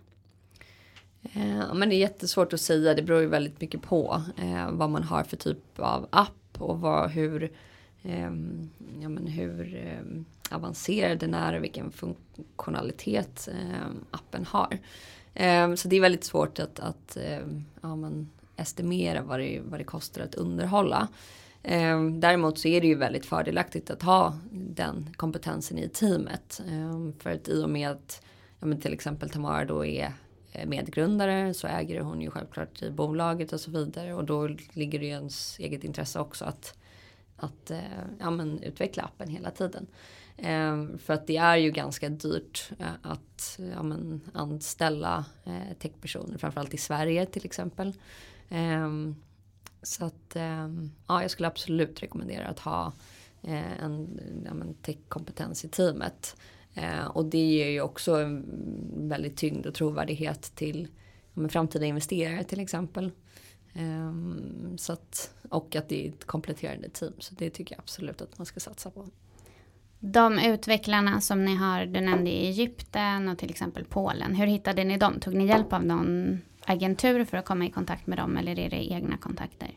Eh, 1.23 1.75
men 1.75 1.89
det 1.89 1.95
är 1.95 1.99
jättesvårt 1.99 2.53
att 2.53 2.61
säga, 2.61 2.95
det 2.95 3.03
beror 3.03 3.21
ju 3.21 3.27
väldigt 3.27 3.61
mycket 3.61 3.83
på 3.83 4.23
eh, 4.37 4.71
vad 4.71 4.91
man 4.91 5.03
har 5.03 5.25
för 5.25 5.37
typ 5.37 5.79
av 5.79 6.09
app 6.11 6.33
och 6.59 6.81
vad, 6.81 7.11
hur, 7.11 7.43
eh, 8.03 8.31
ja, 9.01 9.09
men 9.09 9.27
hur 9.27 9.77
eh, 9.77 10.23
avancerad 10.57 11.19
den 11.19 11.35
är 11.35 11.55
och 11.55 11.65
vilken 11.65 11.93
funktionalitet 11.93 13.49
eh, 13.53 13.91
appen 14.11 14.45
har. 14.45 14.79
Eh, 15.35 15.75
så 15.75 15.89
det 15.89 15.97
är 15.97 16.01
väldigt 16.01 16.25
svårt 16.25 16.59
att, 16.59 16.81
att 16.81 17.17
ehm, 17.17 17.65
ja, 17.81 17.97
men 17.97 18.31
estimera 18.57 19.23
vad 19.23 19.41
det, 19.41 19.61
vad 19.65 19.81
det 19.81 19.85
kostar 19.85 20.23
att 20.23 20.35
underhålla. 20.35 21.09
Ehm, 21.63 22.21
däremot 22.21 22.59
så 22.59 22.69
är 22.69 22.81
det 22.81 22.87
ju 22.87 22.95
väldigt 22.95 23.27
fördelaktigt 23.27 23.91
att 23.91 24.03
ha 24.03 24.39
den 24.51 25.15
kompetensen 25.17 25.79
i 25.79 25.89
teamet. 25.89 26.63
Ehm, 26.69 27.13
för 27.19 27.31
att 27.31 27.49
i 27.49 27.65
och 27.65 27.71
med 27.71 27.91
att 27.91 28.23
ja, 28.61 28.67
men 28.67 28.81
till 28.81 28.93
exempel 28.93 29.31
Tamara 29.31 29.65
då 29.65 29.87
är 29.87 30.13
Eh, 30.53 30.67
medgrundare 30.67 31.55
så 31.55 31.67
äger 31.67 32.01
hon 32.01 32.21
ju 32.21 32.31
självklart 32.31 32.83
i 32.83 32.91
bolaget 32.91 33.53
och 33.53 33.61
så 33.61 33.71
vidare. 33.71 34.15
Och 34.15 34.25
då 34.25 34.47
ligger 34.73 34.99
det 34.99 35.05
ju 35.05 35.13
ens 35.13 35.59
eget 35.59 35.85
intresse 35.85 36.21
också 36.21 36.45
att, 36.45 36.79
att 37.37 37.71
eh, 37.71 37.79
ja, 38.19 38.31
men 38.31 38.63
utveckla 38.63 39.03
appen 39.03 39.29
hela 39.29 39.51
tiden. 39.51 39.87
Eh, 40.39 40.87
för 40.99 41.15
att 41.15 41.27
det 41.27 41.37
är 41.37 41.57
ju 41.57 41.71
ganska 41.71 42.09
dyrt 42.09 42.71
eh, 42.79 42.87
att 43.03 43.59
ja, 43.75 43.83
men 43.83 44.21
anställa 44.33 45.25
eh, 45.45 45.77
techpersoner, 45.79 46.39
framförallt 46.39 46.75
i 46.75 46.79
Sverige 46.79 47.27
till 47.27 47.45
exempel. 47.45 47.93
Så 49.83 50.05
att 50.05 50.37
ja, 51.07 51.23
jag 51.23 51.31
skulle 51.31 51.49
absolut 51.49 52.03
rekommendera 52.03 52.49
att 52.49 52.59
ha 52.59 52.93
en 53.43 54.21
ja, 54.45 54.75
techkompetens 54.83 55.65
i 55.65 55.69
teamet. 55.69 56.37
Eh, 56.75 57.07
och 57.07 57.25
det 57.25 57.39
ger 57.39 57.69
ju 57.69 57.81
också 57.81 58.15
en 58.15 58.45
väldigt 59.09 59.37
tyngd 59.37 59.67
och 59.67 59.75
trovärdighet 59.75 60.43
till 60.55 60.89
ja, 61.35 61.49
framtida 61.49 61.87
investerare 61.87 62.45
till 62.45 62.61
exempel. 62.61 63.13
Eh, 63.73 64.13
så 64.77 64.93
att, 64.93 65.35
och 65.49 65.77
att 65.77 65.89
det 65.89 66.07
är 66.07 66.09
ett 66.09 66.25
kompletterande 66.25 66.89
team. 66.89 67.13
Så 67.19 67.35
det 67.35 67.51
tycker 67.51 67.75
jag 67.75 67.81
absolut 67.81 68.23
att 68.23 68.39
man 68.39 68.47
ska 68.47 68.61
satsa 68.61 68.91
på. 68.91 69.07
De 70.01 70.39
utvecklarna 70.39 71.21
som 71.21 71.45
ni 71.45 71.55
har, 71.55 71.87
du 71.87 72.01
nämnde 72.01 72.31
i 72.31 72.47
Egypten 72.47 73.29
och 73.29 73.39
till 73.39 73.51
exempel 73.51 73.85
Polen. 73.85 74.35
Hur 74.35 74.47
hittade 74.47 74.85
ni 74.85 74.97
dem? 74.97 75.21
Tog 75.21 75.35
ni 75.35 75.47
hjälp 75.47 75.73
av 75.73 75.85
någon 75.85 76.41
agentur 76.65 77.25
för 77.25 77.37
att 77.37 77.45
komma 77.45 77.67
i 77.67 77.71
kontakt 77.71 78.07
med 78.07 78.19
dem 78.19 78.37
eller 78.37 78.59
är 78.59 78.71
det 78.71 78.93
egna 78.93 79.17
kontakter? 79.17 79.71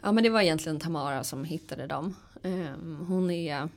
Ja 0.00 0.12
men 0.12 0.24
det 0.24 0.30
var 0.30 0.40
egentligen 0.40 0.80
Tamara 0.80 1.24
som 1.24 1.44
hittade 1.44 1.86
dem. 1.86 2.14
Ehm, 2.42 3.04
hon 3.08 3.30
är 3.30 3.68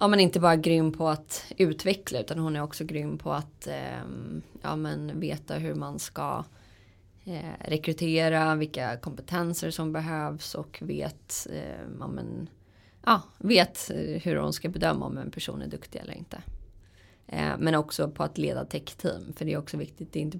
ja, 0.00 0.08
men 0.08 0.20
inte 0.20 0.40
bara 0.40 0.56
grym 0.56 0.92
på 0.92 1.08
att 1.08 1.44
utveckla 1.56 2.20
utan 2.20 2.38
hon 2.38 2.56
är 2.56 2.62
också 2.62 2.84
grym 2.84 3.18
på 3.18 3.32
att 3.32 3.66
eh, 3.66 4.02
ja, 4.62 4.76
men 4.76 5.20
veta 5.20 5.54
hur 5.54 5.74
man 5.74 5.98
ska 5.98 6.44
eh, 7.24 7.68
rekrytera, 7.68 8.54
vilka 8.54 8.96
kompetenser 8.96 9.70
som 9.70 9.92
behövs 9.92 10.54
och 10.54 10.78
vet, 10.82 11.46
eh, 11.52 11.86
ja, 12.00 12.08
men, 12.08 12.48
ja, 13.04 13.22
vet 13.38 13.90
hur 14.22 14.36
hon 14.36 14.52
ska 14.52 14.68
bedöma 14.68 15.06
om 15.06 15.18
en 15.18 15.30
person 15.30 15.62
är 15.62 15.66
duktig 15.66 15.98
eller 15.98 16.14
inte. 16.14 16.42
Eh, 17.26 17.58
men 17.58 17.74
också 17.74 18.10
på 18.10 18.22
att 18.22 18.38
leda 18.38 18.64
tech-team, 18.64 19.32
för 19.36 19.44
det 19.44 19.52
är 19.52 19.58
också 19.58 19.76
viktigt. 19.76 20.12
Det 20.12 20.18
är, 20.18 20.22
inte, 20.22 20.38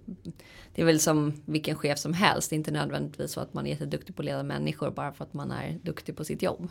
det 0.74 0.82
är 0.82 0.86
väl 0.86 1.00
som 1.00 1.42
vilken 1.44 1.76
chef 1.76 1.98
som 1.98 2.12
helst, 2.12 2.50
det 2.50 2.54
är 2.54 2.58
inte 2.58 2.70
nödvändigtvis 2.70 3.32
så 3.32 3.40
att 3.40 3.54
man 3.54 3.66
är 3.66 3.70
jätteduktig 3.70 4.16
på 4.16 4.22
att 4.22 4.26
leda 4.26 4.42
människor 4.42 4.90
bara 4.90 5.12
för 5.12 5.24
att 5.24 5.34
man 5.34 5.50
är 5.50 5.78
duktig 5.82 6.16
på 6.16 6.24
sitt 6.24 6.42
jobb. 6.42 6.70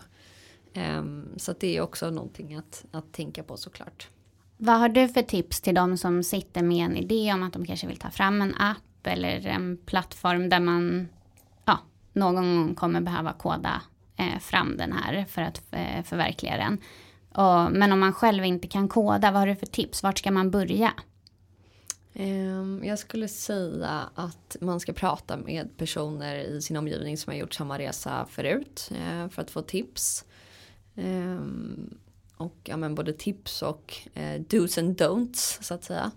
Um, 0.78 1.34
så 1.38 1.54
det 1.60 1.78
är 1.78 1.82
också 1.82 2.10
någonting 2.10 2.56
att, 2.56 2.86
att 2.92 3.14
tänka 3.14 3.44
på 3.44 3.58
såklart. 3.58 4.10
Vad 4.58 4.80
har 4.80 4.90
du 4.90 5.08
för 5.08 5.22
tips 5.22 5.62
till 5.62 5.76
de 5.76 5.98
som 5.98 6.24
sitter 6.24 6.64
med 6.64 6.86
en 6.86 6.98
idé 6.98 7.34
om 7.34 7.44
att 7.44 7.54
de 7.54 7.66
kanske 7.66 7.88
vill 7.88 7.98
ta 7.98 8.10
fram 8.10 8.42
en 8.42 8.56
app 8.56 8.78
eller 9.08 9.48
en 9.48 9.78
plattform 9.86 10.50
där 10.50 10.60
man 10.60 11.08
ja, 11.66 11.80
någon 12.14 12.36
gång 12.36 12.76
kommer 12.76 13.02
behöva 13.02 13.34
koda 13.34 13.82
eh, 14.16 14.40
fram 14.40 14.78
den 14.78 14.92
här 14.92 15.26
för 15.30 15.42
att 15.42 15.62
eh, 15.72 16.04
förverkliga 16.04 16.58
den. 16.58 16.78
Och, 17.32 17.72
men 17.72 17.92
om 17.92 18.00
man 18.00 18.14
själv 18.14 18.46
inte 18.46 18.68
kan 18.68 18.88
koda, 18.88 19.32
vad 19.32 19.40
har 19.40 19.48
du 19.48 19.56
för 19.56 19.66
tips? 19.66 20.04
Vart 20.04 20.20
ska 20.20 20.32
man 20.32 20.52
börja? 20.52 20.94
Um, 22.14 22.84
jag 22.84 23.00
skulle 23.00 23.28
säga 23.28 24.10
att 24.16 24.56
man 24.62 24.80
ska 24.80 24.94
prata 24.94 25.38
med 25.38 25.78
personer 25.78 26.36
i 26.36 26.62
sin 26.62 26.78
omgivning 26.78 27.18
som 27.18 27.32
har 27.32 27.38
gjort 27.38 27.54
samma 27.54 27.80
resa 27.80 28.26
förut 28.30 28.92
uh, 28.92 29.30
för 29.30 29.42
att 29.42 29.52
få 29.52 29.62
tips. 29.62 30.26
Um, 30.98 31.98
och 32.38 32.58
ja, 32.64 32.78
men 32.78 32.96
både 32.96 33.14
tips 33.14 33.62
och 33.62 33.96
eh, 34.14 34.42
dos 34.42 34.78
and 34.78 35.02
don'ts 35.02 35.64
så 35.64 35.74
att 35.74 35.84
säga. 35.84 36.12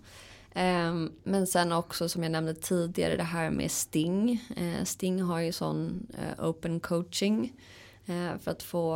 Um, 0.55 1.11
men 1.23 1.47
sen 1.47 1.71
också 1.71 2.09
som 2.09 2.23
jag 2.23 2.31
nämnde 2.31 2.53
tidigare 2.53 3.15
det 3.15 3.23
här 3.23 3.49
med 3.49 3.71
Sting. 3.71 4.43
Uh, 4.57 4.83
Sting 4.83 5.21
har 5.21 5.39
ju 5.39 5.51
sån 5.51 6.07
uh, 6.19 6.49
open 6.49 6.79
coaching 6.79 7.53
uh, 8.09 8.37
för 8.37 8.51
att 8.51 8.63
få 8.63 8.93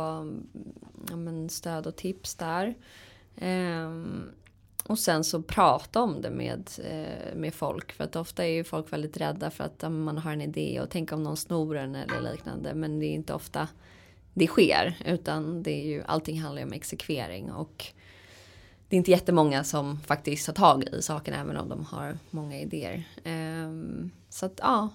ja, 1.08 1.16
men 1.16 1.48
stöd 1.48 1.86
och 1.86 1.96
tips 1.96 2.34
där. 2.34 2.74
Um, 3.40 4.30
och 4.84 4.98
sen 4.98 5.24
så 5.24 5.42
prata 5.42 6.02
om 6.02 6.22
det 6.22 6.30
med, 6.30 6.70
med 7.34 7.54
folk. 7.54 7.92
För 7.92 8.04
att 8.04 8.16
ofta 8.16 8.44
är 8.44 8.50
ju 8.50 8.64
folk 8.64 8.92
väldigt 8.92 9.16
rädda 9.16 9.50
för 9.50 9.64
att 9.64 9.82
man 9.82 10.18
har 10.18 10.32
en 10.32 10.40
idé 10.40 10.80
och 10.80 10.90
tänk 10.90 11.12
om 11.12 11.22
någon 11.22 11.36
snor 11.36 11.74
den 11.74 11.94
eller 11.94 12.32
liknande. 12.32 12.74
Men 12.74 12.98
det 12.98 13.06
är 13.06 13.14
inte 13.14 13.34
ofta 13.34 13.68
det 14.36 14.46
sker. 14.46 14.98
Utan 15.04 15.62
det 15.62 15.70
är 15.70 15.86
ju, 15.86 16.02
allting 16.06 16.40
handlar 16.40 16.60
ju 16.60 16.66
om 16.66 16.72
exekvering. 16.72 17.52
Och 17.52 17.86
det 18.88 18.96
är 18.96 18.98
inte 18.98 19.10
jättemånga 19.10 19.64
som 19.64 20.00
faktiskt 20.00 20.46
tar 20.46 20.52
tag 20.52 20.84
i 20.92 21.02
saken 21.02 21.34
även 21.34 21.56
om 21.56 21.68
de 21.68 21.84
har 21.84 22.18
många 22.30 22.60
idéer. 22.60 23.08
Um, 23.24 24.10
så 24.28 24.46
att 24.46 24.60
ja, 24.62 24.88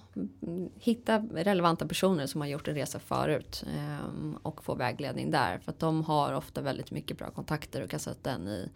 hitta 0.80 1.18
relevanta 1.18 1.88
personer 1.88 2.26
som 2.26 2.40
har 2.40 2.48
gjort 2.48 2.68
en 2.68 2.74
resa 2.74 2.98
förut 2.98 3.64
um, 4.06 4.38
och 4.42 4.64
få 4.64 4.74
vägledning 4.74 5.30
där. 5.30 5.58
För 5.58 5.72
att 5.72 5.78
de 5.78 6.04
har 6.04 6.32
ofta 6.32 6.60
väldigt 6.60 6.90
mycket 6.90 7.18
bra 7.18 7.30
kontakter 7.30 7.82
och 7.82 7.90
kan 7.90 8.00
sätta 8.00 8.30
en 8.30 8.48
i 8.48 8.68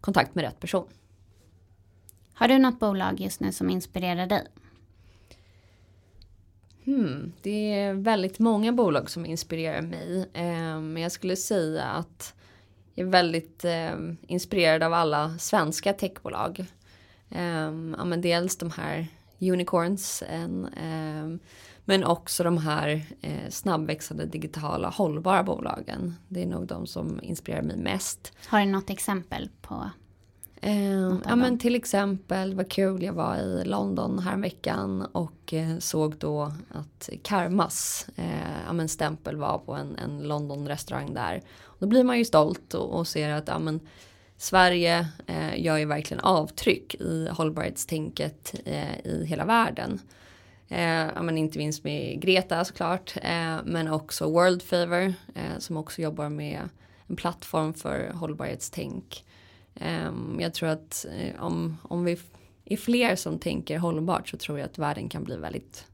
kontakt 0.00 0.34
med 0.34 0.44
rätt 0.44 0.60
person. 0.60 0.86
Har 2.34 2.48
du 2.48 2.58
något 2.58 2.80
bolag 2.80 3.20
just 3.20 3.40
nu 3.40 3.52
som 3.52 3.70
inspirerar 3.70 4.26
dig? 4.26 4.46
Hmm, 6.84 7.32
det 7.42 7.74
är 7.74 7.94
väldigt 7.94 8.38
många 8.38 8.72
bolag 8.72 9.10
som 9.10 9.26
inspirerar 9.26 9.82
mig. 9.82 10.30
Eh, 10.32 10.80
men 10.80 10.96
jag 10.96 11.12
skulle 11.12 11.36
säga 11.36 11.84
att 11.84 12.34
jag 12.94 13.06
är 13.06 13.10
väldigt 13.10 13.64
eh, 13.64 13.98
inspirerad 14.26 14.82
av 14.82 14.92
alla 14.92 15.38
svenska 15.38 15.92
techbolag. 15.92 16.64
Eh, 17.30 17.72
ja, 17.96 18.04
men 18.04 18.20
dels 18.20 18.56
de 18.56 18.70
här 18.70 19.06
unicorns. 19.40 20.22
Ehm, 20.28 21.38
men 21.84 22.04
också 22.04 22.44
de 22.44 22.58
här 22.58 23.06
eh, 23.20 23.50
snabbväxande 23.50 24.26
digitala 24.26 24.88
hållbara 24.88 25.42
bolagen. 25.42 26.14
Det 26.28 26.42
är 26.42 26.46
nog 26.46 26.66
de 26.66 26.86
som 26.86 27.20
inspirerar 27.22 27.62
mig 27.62 27.76
mest. 27.76 28.32
Har 28.46 28.60
du 28.60 28.66
något 28.66 28.90
exempel 28.90 29.48
på 29.60 29.90
Eh, 30.64 31.14
ja 31.24 31.36
men 31.36 31.58
till 31.58 31.74
exempel 31.74 32.54
vad 32.54 32.70
kul 32.70 33.02
jag 33.02 33.12
var 33.12 33.36
i 33.36 33.64
London 33.64 34.18
häromveckan 34.18 35.06
och 35.12 35.54
eh, 35.54 35.78
såg 35.78 36.16
då 36.16 36.52
att 36.70 37.10
Karmas 37.22 38.06
eh, 38.16 38.64
ja, 38.66 38.72
men 38.72 38.88
stämpel 38.88 39.36
var 39.36 39.58
på 39.58 39.72
en, 39.72 39.96
en 39.96 40.22
London 40.22 40.68
restaurang 40.68 41.14
där. 41.14 41.42
Då 41.78 41.86
blir 41.86 42.04
man 42.04 42.18
ju 42.18 42.24
stolt 42.24 42.74
och, 42.74 42.98
och 42.98 43.08
ser 43.08 43.30
att 43.30 43.48
ja, 43.48 43.58
men, 43.58 43.80
Sverige 44.36 45.08
eh, 45.26 45.60
gör 45.60 45.76
ju 45.76 45.84
verkligen 45.84 46.20
avtryck 46.20 46.94
i 46.94 47.28
hållbarhetstänket 47.32 48.54
eh, 48.64 49.06
i 49.06 49.24
hela 49.26 49.44
världen. 49.44 50.00
Eh, 50.68 50.82
ja, 50.84 51.22
men 51.22 51.38
inte 51.38 51.58
minst 51.58 51.84
med 51.84 52.22
Greta 52.22 52.64
såklart, 52.64 53.16
eh, 53.22 53.56
men 53.64 53.88
också 53.88 54.30
World 54.30 54.62
Favor 54.62 55.14
som 55.58 55.76
också 55.76 56.02
jobbar 56.02 56.28
med 56.28 56.68
en 57.06 57.16
plattform 57.16 57.74
för 57.74 58.10
hållbarhetstänk. 58.14 59.24
Ehm, 59.74 60.40
jag 60.40 60.54
tror 60.54 60.68
att 60.68 61.06
eh, 61.16 61.44
om, 61.44 61.78
om 61.82 62.04
vi 62.04 62.18
är 62.64 62.76
fler 62.76 63.16
som 63.16 63.38
tänker 63.38 63.78
hållbart 63.78 64.28
så 64.28 64.36
tror 64.36 64.58
jag 64.58 64.66
att 64.66 64.78
världen 64.78 65.08
kan 65.08 65.24
bli 65.24 65.36
väldigt, 65.36 65.86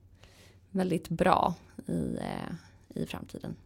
väldigt 0.71 1.09
bra 1.09 1.55
i, 1.87 2.17
eh, 2.21 3.01
i 3.03 3.07
framtiden. 3.07 3.57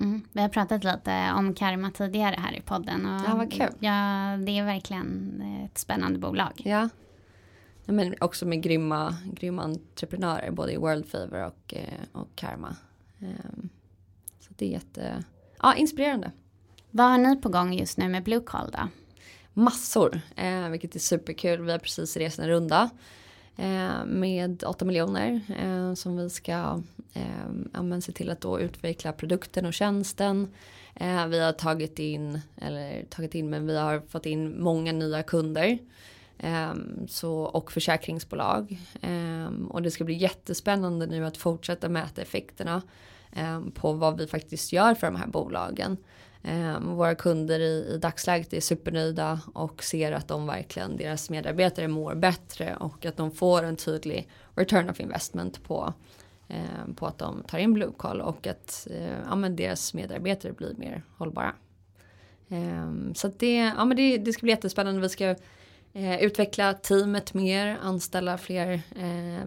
Mm. 0.00 0.22
Vi 0.32 0.40
har 0.40 0.48
pratat 0.48 0.84
lite 0.84 1.32
om 1.36 1.54
Karma 1.54 1.90
tidigare 1.90 2.36
här 2.38 2.56
i 2.56 2.60
podden. 2.60 3.06
Och 3.06 3.22
ja, 3.28 3.34
vad 3.36 3.52
kul. 3.52 3.68
Ja, 3.78 4.36
det 4.46 4.58
är 4.58 4.64
verkligen 4.64 5.42
ett 5.64 5.78
spännande 5.78 6.18
bolag. 6.18 6.62
Ja. 6.64 6.88
men 7.84 8.14
också 8.20 8.46
med 8.46 8.62
grymma, 8.62 9.16
grymma 9.32 9.62
entreprenörer 9.62 10.50
både 10.50 10.72
i 10.72 10.76
World 10.76 11.06
Favor 11.06 11.46
och, 11.46 11.74
eh, 11.74 12.00
och 12.12 12.28
Karma. 12.34 12.76
Ehm, 13.20 13.68
så 14.40 14.52
det 14.56 14.66
är 14.66 14.70
jätte, 14.70 15.24
ja, 15.62 15.74
inspirerande. 15.74 16.30
Vad 16.90 17.10
har 17.10 17.18
ni 17.18 17.36
på 17.36 17.48
gång 17.48 17.74
just 17.74 17.98
nu 17.98 18.08
med 18.08 18.24
Blue 18.24 18.40
Call 18.40 18.70
då? 18.70 18.88
Massor, 19.54 20.20
eh, 20.36 20.68
vilket 20.68 20.94
är 20.94 20.98
superkul. 21.00 21.62
Vi 21.62 21.72
har 21.72 21.78
precis 21.78 22.16
rest 22.16 22.38
en 22.38 22.48
runda 22.48 22.90
eh, 23.56 24.04
med 24.06 24.64
8 24.64 24.84
miljoner 24.84 25.40
eh, 25.58 25.94
som 25.94 26.16
vi 26.16 26.30
ska 26.30 26.82
eh, 27.12 27.98
se 28.00 28.12
till 28.12 28.30
att 28.30 28.40
då 28.40 28.60
utveckla 28.60 29.12
produkten 29.12 29.66
och 29.66 29.74
tjänsten. 29.74 30.48
Eh, 30.94 31.26
vi 31.26 31.40
har 31.40 31.52
tagit 31.52 31.98
in, 31.98 32.40
eller 32.56 33.04
tagit 33.04 33.34
in, 33.34 33.50
men 33.50 33.66
vi 33.66 33.78
har 33.78 34.02
fått 34.08 34.26
in 34.26 34.62
många 34.62 34.92
nya 34.92 35.22
kunder. 35.22 35.78
Eh, 36.38 36.74
så, 37.08 37.34
och 37.34 37.72
försäkringsbolag. 37.72 38.78
Eh, 39.00 39.66
och 39.68 39.82
det 39.82 39.90
ska 39.90 40.04
bli 40.04 40.14
jättespännande 40.14 41.06
nu 41.06 41.26
att 41.26 41.36
fortsätta 41.36 41.88
mäta 41.88 42.22
effekterna 42.22 42.82
eh, 43.32 43.60
på 43.74 43.92
vad 43.92 44.18
vi 44.18 44.26
faktiskt 44.26 44.72
gör 44.72 44.94
för 44.94 45.06
de 45.06 45.16
här 45.16 45.26
bolagen. 45.26 45.96
Ehm, 46.46 46.94
våra 46.94 47.14
kunder 47.14 47.60
i, 47.60 47.94
i 47.94 47.98
dagsläget 47.98 48.52
är 48.52 48.60
supernöjda 48.60 49.40
och 49.54 49.82
ser 49.82 50.12
att 50.12 50.28
de 50.28 50.46
verkligen, 50.46 50.96
deras 50.96 51.30
medarbetare 51.30 51.88
mår 51.88 52.14
bättre 52.14 52.76
och 52.76 53.06
att 53.06 53.16
de 53.16 53.30
får 53.30 53.62
en 53.62 53.76
tydlig 53.76 54.28
return 54.54 54.90
of 54.90 55.00
investment 55.00 55.64
på, 55.64 55.94
ehm, 56.48 56.94
på 56.94 57.06
att 57.06 57.18
de 57.18 57.42
tar 57.42 57.58
in 57.58 57.74
Blue 57.74 57.92
Call 57.98 58.20
och 58.20 58.46
att 58.46 58.86
eh, 58.90 59.18
ja, 59.28 59.36
men 59.36 59.56
deras 59.56 59.94
medarbetare 59.94 60.52
blir 60.52 60.74
mer 60.76 61.02
hållbara. 61.16 61.54
Ehm, 62.48 63.14
så 63.14 63.30
det, 63.38 63.56
ja, 63.56 63.84
men 63.84 63.96
det, 63.96 64.18
det 64.18 64.32
ska 64.32 64.40
bli 64.40 64.50
jättespännande. 64.50 65.00
Vi 65.00 65.08
ska 65.08 65.34
eh, 65.92 66.22
utveckla 66.22 66.74
teamet 66.74 67.34
mer, 67.34 67.78
anställa 67.82 68.38
fler 68.38 68.72
eh, 68.96 69.46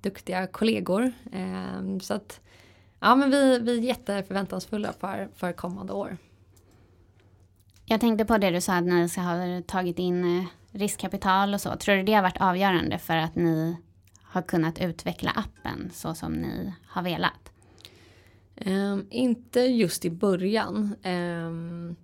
duktiga 0.00 0.46
kollegor. 0.46 1.12
Eh, 1.32 1.98
så 2.00 2.14
att 2.14 2.40
ja, 3.00 3.14
men 3.14 3.30
vi, 3.30 3.58
vi 3.58 3.78
är 3.78 3.82
jätteförväntansfulla 3.82 4.92
för, 4.92 5.28
för 5.34 5.52
kommande 5.52 5.92
år. 5.92 6.16
Jag 7.84 8.00
tänkte 8.00 8.24
på 8.24 8.38
det 8.38 8.50
du 8.50 8.60
sa 8.60 8.72
att 8.72 8.84
ni 8.84 9.08
ska 9.08 9.20
ha 9.20 9.62
tagit 9.66 9.98
in 9.98 10.38
eh, 10.38 10.44
riskkapital 10.70 11.54
och 11.54 11.60
så. 11.60 11.76
Tror 11.76 11.96
du 11.96 12.02
det 12.02 12.14
har 12.14 12.22
varit 12.22 12.40
avgörande 12.40 12.98
för 12.98 13.16
att 13.16 13.34
ni 13.34 13.76
har 14.22 14.42
kunnat 14.42 14.78
utveckla 14.78 15.30
appen 15.30 15.90
så 15.92 16.14
som 16.14 16.32
ni 16.32 16.72
har 16.86 17.02
velat? 17.02 17.52
Um, 18.66 19.06
inte 19.10 19.60
just 19.60 20.04
i 20.04 20.10
början. 20.10 20.94
Um, 21.04 21.96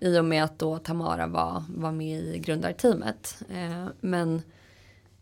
i 0.00 0.18
och 0.18 0.24
med 0.24 0.44
att 0.44 0.58
då 0.58 0.78
Tamara 0.78 1.26
var, 1.26 1.64
var 1.68 1.92
med 1.92 2.20
i 2.20 2.38
grundarteamet. 2.38 3.42
Eh, 3.48 3.86
men 4.00 4.42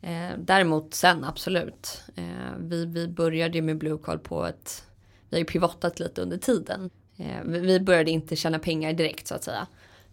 eh, 0.00 0.30
däremot 0.38 0.94
sen 0.94 1.24
absolut. 1.24 2.02
Eh, 2.16 2.56
vi, 2.58 2.86
vi 2.86 3.08
började 3.08 3.62
med 3.62 3.78
Blue 3.78 3.98
Call 3.98 4.18
på 4.18 4.46
ett, 4.46 4.84
vi 5.30 5.36
har 5.36 5.38
ju 5.38 5.44
pivotat 5.44 6.00
lite 6.00 6.22
under 6.22 6.38
tiden. 6.38 6.90
Eh, 7.16 7.42
vi 7.44 7.80
började 7.80 8.10
inte 8.10 8.36
tjäna 8.36 8.58
pengar 8.58 8.92
direkt 8.92 9.26
så 9.26 9.34
att 9.34 9.44
säga. 9.44 9.66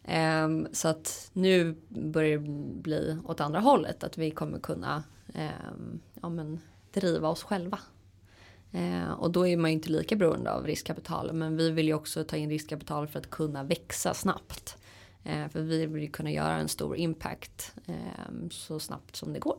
Eh, 0.07 0.47
så 0.71 0.87
att 0.87 1.29
nu 1.33 1.75
börjar 1.89 2.37
det 2.37 2.47
bli 2.81 3.17
åt 3.25 3.41
andra 3.41 3.59
hållet, 3.59 4.03
att 4.03 4.17
vi 4.17 4.31
kommer 4.31 4.59
kunna 4.59 5.03
eh, 5.33 5.49
ja, 6.21 6.29
men, 6.29 6.59
driva 6.93 7.29
oss 7.29 7.43
själva. 7.43 7.79
Eh, 8.71 9.11
och 9.11 9.31
då 9.31 9.47
är 9.47 9.57
man 9.57 9.69
ju 9.69 9.73
inte 9.73 9.89
lika 9.89 10.15
beroende 10.15 10.51
av 10.51 10.65
riskkapital. 10.65 11.33
Men 11.33 11.57
vi 11.57 11.71
vill 11.71 11.87
ju 11.87 11.93
också 11.93 12.23
ta 12.23 12.37
in 12.37 12.49
riskkapital 12.49 13.07
för 13.07 13.19
att 13.19 13.29
kunna 13.29 13.63
växa 13.63 14.13
snabbt. 14.13 14.77
För 15.51 15.61
vi 15.61 15.85
vill 15.85 16.01
ju 16.01 16.09
kunna 16.09 16.31
göra 16.31 16.55
en 16.55 16.67
stor 16.67 16.97
impact 16.97 17.73
så 18.51 18.79
snabbt 18.79 19.15
som 19.15 19.33
det 19.33 19.39
går. 19.39 19.57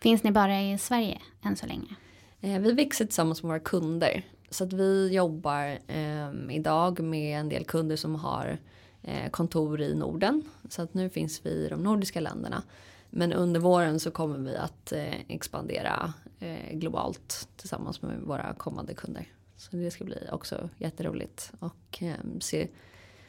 Finns 0.00 0.22
ni 0.22 0.30
bara 0.30 0.62
i 0.62 0.78
Sverige 0.78 1.20
än 1.42 1.56
så 1.56 1.66
länge? 1.66 1.96
Vi 2.40 2.72
växer 2.72 3.04
tillsammans 3.04 3.42
med 3.42 3.48
våra 3.48 3.60
kunder. 3.60 4.24
Så 4.50 4.64
att 4.64 4.72
vi 4.72 5.08
jobbar 5.12 5.78
eh, 5.86 6.56
idag 6.56 7.00
med 7.00 7.40
en 7.40 7.48
del 7.48 7.64
kunder 7.64 7.96
som 7.96 8.14
har 8.14 8.58
eh, 9.02 9.30
kontor 9.30 9.80
i 9.80 9.94
Norden. 9.94 10.42
Så 10.68 10.82
att 10.82 10.94
nu 10.94 11.10
finns 11.10 11.46
vi 11.46 11.50
i 11.50 11.68
de 11.68 11.82
nordiska 11.82 12.20
länderna. 12.20 12.62
Men 13.10 13.32
under 13.32 13.60
våren 13.60 14.00
så 14.00 14.10
kommer 14.10 14.38
vi 14.38 14.56
att 14.56 14.92
eh, 14.92 15.20
expandera 15.28 16.12
eh, 16.40 16.72
globalt 16.72 17.48
tillsammans 17.56 18.02
med 18.02 18.20
våra 18.20 18.54
kommande 18.54 18.94
kunder. 18.94 19.26
Så 19.56 19.76
det 19.76 19.90
ska 19.90 20.04
bli 20.04 20.18
också 20.32 20.68
jätteroligt. 20.78 21.52
Och 21.58 22.02
eh, 22.02 22.14
se, 22.40 22.68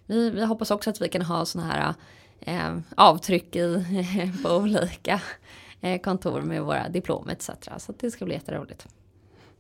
vi, 0.06 0.30
vi 0.30 0.46
hoppas 0.46 0.72
också 0.72 0.90
att 0.90 1.02
vi 1.02 1.10
kan 1.10 1.22
ha 1.22 1.46
sådana 1.46 1.72
här 1.72 1.94
eh, 2.40 2.80
avtryck 2.96 3.56
i, 3.56 3.86
på 4.44 4.50
olika 4.50 5.22
eh, 5.82 6.02
kontor 6.02 6.42
med 6.42 6.64
våra 6.64 6.90
diplom 6.90 7.30
etc. 7.30 7.50
Så 7.78 7.94
det 7.98 8.12
ska 8.12 8.26
bli 8.26 8.34
jätteroligt. 8.34 8.88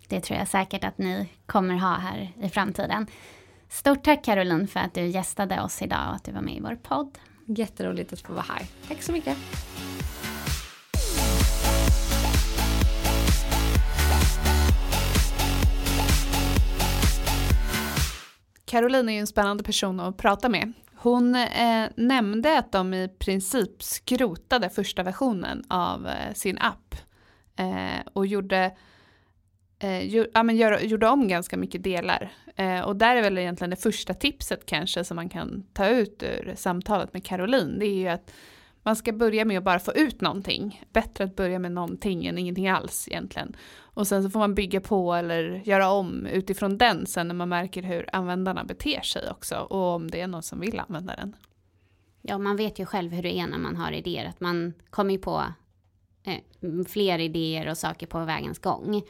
Det 0.10 0.22
tror 0.22 0.39
jag 0.39 0.48
säkert 0.48 0.84
att 0.84 0.98
ni 0.98 1.30
kommer 1.45 1.76
ha 1.76 1.95
här 1.95 2.34
i 2.41 2.50
framtiden. 2.50 3.08
Stort 3.69 4.04
tack 4.04 4.24
Caroline 4.26 4.67
för 4.67 4.80
att 4.80 4.93
du 4.93 5.06
gästade 5.06 5.62
oss 5.62 5.82
idag 5.82 6.10
och 6.10 6.15
att 6.15 6.24
du 6.24 6.32
var 6.32 6.41
med 6.41 6.56
i 6.56 6.60
vår 6.60 6.76
podd. 6.76 7.17
Jätteroligt 7.45 8.13
att 8.13 8.22
få 8.22 8.34
vara 8.34 8.45
här. 8.50 8.65
Tack 8.88 9.02
så 9.02 9.12
mycket. 9.12 9.38
Caroline 18.65 19.10
är 19.10 19.13
ju 19.13 19.19
en 19.19 19.28
spännande 19.28 19.63
person 19.63 20.00
att 20.00 20.17
prata 20.17 20.50
med. 20.50 20.74
Hon 20.95 21.36
eh, 21.36 21.86
nämnde 21.95 22.60
att 22.60 22.72
de 22.72 22.93
i 22.93 23.08
princip 23.08 23.84
skrotade 23.84 24.69
första 24.69 25.04
versionen 25.04 25.63
av 25.67 26.08
eh, 26.08 26.34
sin 26.34 26.58
app 26.58 26.95
eh, 27.56 28.08
och 28.13 28.28
gjorde, 28.28 28.72
eh, 29.80 30.15
ja, 30.15 30.44
men 30.44 30.58
gör, 30.58 30.80
gjorde 30.80 31.08
om 31.08 31.28
ganska 31.28 31.58
mycket 31.58 31.84
delar. 31.84 32.32
Eh, 32.56 32.82
och 32.82 32.96
där 32.96 33.15
är 33.15 33.22
väl 33.22 33.38
egentligen 33.38 33.70
det 33.70 33.76
första 33.76 34.13
tipset 34.13 34.65
kanske 34.65 35.04
som 35.04 35.15
man 35.15 35.30
kan 35.30 35.63
ta 35.74 35.88
ut 35.88 36.24
ur 36.24 36.54
samtalet 36.56 37.13
med 37.13 37.26
Caroline. 37.26 37.80
Det 37.80 37.86
är 37.86 37.96
ju 37.96 38.08
att 38.08 38.32
man 38.84 38.96
ska 38.96 39.13
börja 39.13 39.46
med 39.46 39.58
att 39.58 39.63
bara 39.63 39.80
få 39.80 39.94
ut 39.94 40.22
någonting. 40.22 40.84
Bättre 40.94 41.24
att 41.24 41.36
börja 41.36 41.60
med 41.60 41.72
någonting 41.72 42.26
än 42.26 42.38
ingenting 42.38 42.68
alls 42.68 43.08
egentligen. 43.08 43.56
Och 43.80 44.08
sen 44.08 44.24
så 44.24 44.30
får 44.30 44.39
man 44.39 44.56
bygga 44.56 44.82
på 44.82 45.13
eller 45.13 45.62
göra 45.65 45.89
om 45.89 46.26
utifrån 46.26 46.78
den 46.78 47.06
sen 47.06 47.28
när 47.28 47.36
man 47.36 47.50
märker 47.50 47.84
hur 47.84 48.10
användarna 48.13 48.63
beter 48.63 49.02
sig 49.02 49.32
också 49.32 49.56
och 49.56 49.96
om 49.96 50.12
det 50.12 50.22
är 50.22 50.28
någon 50.28 50.44
som 50.44 50.60
vill 50.60 50.80
använda 50.80 51.15
den. 51.15 51.36
Ja, 52.22 52.38
man 52.38 52.58
vet 52.58 52.80
ju 52.80 52.86
själv 52.86 53.12
hur 53.12 53.24
det 53.24 53.39
är 53.39 53.48
när 53.48 53.58
man 53.58 53.76
har 53.76 53.92
idéer, 53.92 54.26
att 54.30 54.39
man 54.39 54.74
kommer 54.89 55.12
ju 55.13 55.20
på 55.20 55.44
eh, 56.24 56.39
fler 56.88 57.20
idéer 57.20 57.70
och 57.70 57.78
saker 57.78 58.08
på 58.08 58.26
vägens 58.26 58.60
gång. 58.60 59.02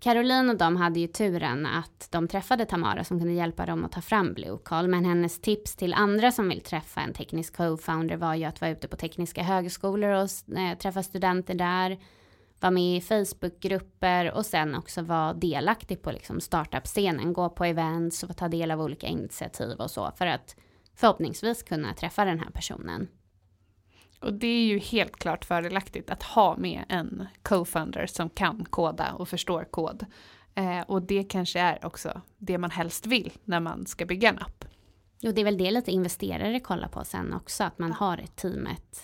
Caroline 0.00 0.50
och 0.50 0.56
de 0.56 0.76
hade 0.76 1.00
ju 1.00 1.06
turen 1.06 1.66
att 1.66 2.08
de 2.10 2.28
träffade 2.28 2.66
Tamara 2.66 3.04
som 3.04 3.18
kunde 3.18 3.34
hjälpa 3.34 3.66
dem 3.66 3.84
att 3.84 3.92
ta 3.92 4.00
fram 4.00 4.34
Blue 4.34 4.58
Call. 4.64 4.88
Men 4.88 5.04
hennes 5.04 5.40
tips 5.40 5.76
till 5.76 5.94
andra 5.94 6.32
som 6.32 6.48
vill 6.48 6.60
träffa 6.60 7.00
en 7.00 7.12
teknisk 7.12 7.56
co-founder 7.56 8.16
var 8.16 8.34
ju 8.34 8.44
att 8.44 8.60
vara 8.60 8.70
ute 8.70 8.88
på 8.88 8.96
tekniska 8.96 9.42
högskolor 9.42 10.10
och 10.10 10.58
eh, 10.58 10.78
träffa 10.78 11.02
studenter 11.02 11.54
där. 11.54 11.98
Vara 12.60 12.70
med 12.70 12.96
i 12.96 13.00
Facebookgrupper 13.00 14.32
och 14.32 14.46
sen 14.46 14.74
också 14.74 15.02
vara 15.02 15.34
delaktig 15.34 16.02
på 16.02 16.10
liksom 16.12 16.40
startup-scenen. 16.40 17.32
Gå 17.32 17.48
på 17.48 17.64
events 17.64 18.22
och 18.22 18.36
ta 18.36 18.48
del 18.48 18.70
av 18.70 18.80
olika 18.80 19.06
initiativ 19.06 19.78
och 19.78 19.90
så 19.90 20.12
för 20.18 20.26
att 20.26 20.56
förhoppningsvis 20.94 21.62
kunna 21.62 21.94
träffa 21.94 22.24
den 22.24 22.40
här 22.40 22.50
personen. 22.50 23.08
Och 24.20 24.34
det 24.34 24.46
är 24.46 24.66
ju 24.66 24.78
helt 24.78 25.16
klart 25.16 25.44
fördelaktigt 25.44 26.10
att 26.10 26.22
ha 26.22 26.56
med 26.56 26.84
en 26.88 27.26
co-founder 27.42 28.06
som 28.06 28.30
kan 28.30 28.64
koda 28.64 29.12
och 29.12 29.28
förstår 29.28 29.64
kod. 29.64 30.06
Eh, 30.54 30.80
och 30.80 31.02
det 31.02 31.24
kanske 31.24 31.60
är 31.60 31.86
också 31.86 32.20
det 32.38 32.58
man 32.58 32.70
helst 32.70 33.06
vill 33.06 33.32
när 33.44 33.60
man 33.60 33.86
ska 33.86 34.06
bygga 34.06 34.28
en 34.28 34.38
app. 34.38 34.64
Och 35.26 35.34
det 35.34 35.40
är 35.40 35.44
väl 35.44 35.58
det 35.58 35.70
lite 35.70 35.90
investerare 35.90 36.60
kollar 36.60 36.88
på 36.88 37.04
sen 37.04 37.34
också, 37.34 37.64
att 37.64 37.78
man 37.78 37.92
har 37.92 38.18
ett 38.18 38.36
teamet 38.36 39.02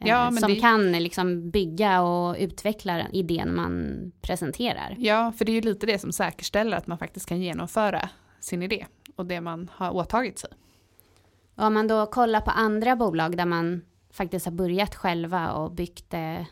eh, 0.00 0.08
ja, 0.08 0.32
som 0.32 0.54
det... 0.54 0.60
kan 0.60 0.92
liksom 0.92 1.50
bygga 1.50 2.02
och 2.02 2.36
utveckla 2.38 3.08
idén 3.12 3.54
man 3.54 4.12
presenterar. 4.20 4.94
Ja, 4.98 5.32
för 5.32 5.44
det 5.44 5.52
är 5.52 5.54
ju 5.54 5.60
lite 5.60 5.86
det 5.86 5.98
som 5.98 6.12
säkerställer 6.12 6.76
att 6.76 6.86
man 6.86 6.98
faktiskt 6.98 7.26
kan 7.26 7.40
genomföra 7.40 8.08
sin 8.40 8.62
idé 8.62 8.86
och 9.16 9.26
det 9.26 9.40
man 9.40 9.70
har 9.74 9.90
åtagit 9.90 10.38
sig. 10.38 10.50
Och 11.54 11.64
om 11.64 11.74
man 11.74 11.88
då 11.88 12.06
kollar 12.06 12.40
på 12.40 12.50
andra 12.50 12.96
bolag 12.96 13.36
där 13.36 13.46
man 13.46 13.82
faktiskt 14.10 14.46
har 14.46 14.52
börjat 14.52 14.94
själva 14.94 15.52
och 15.52 15.72
byggt 15.72 16.10
det 16.10 16.46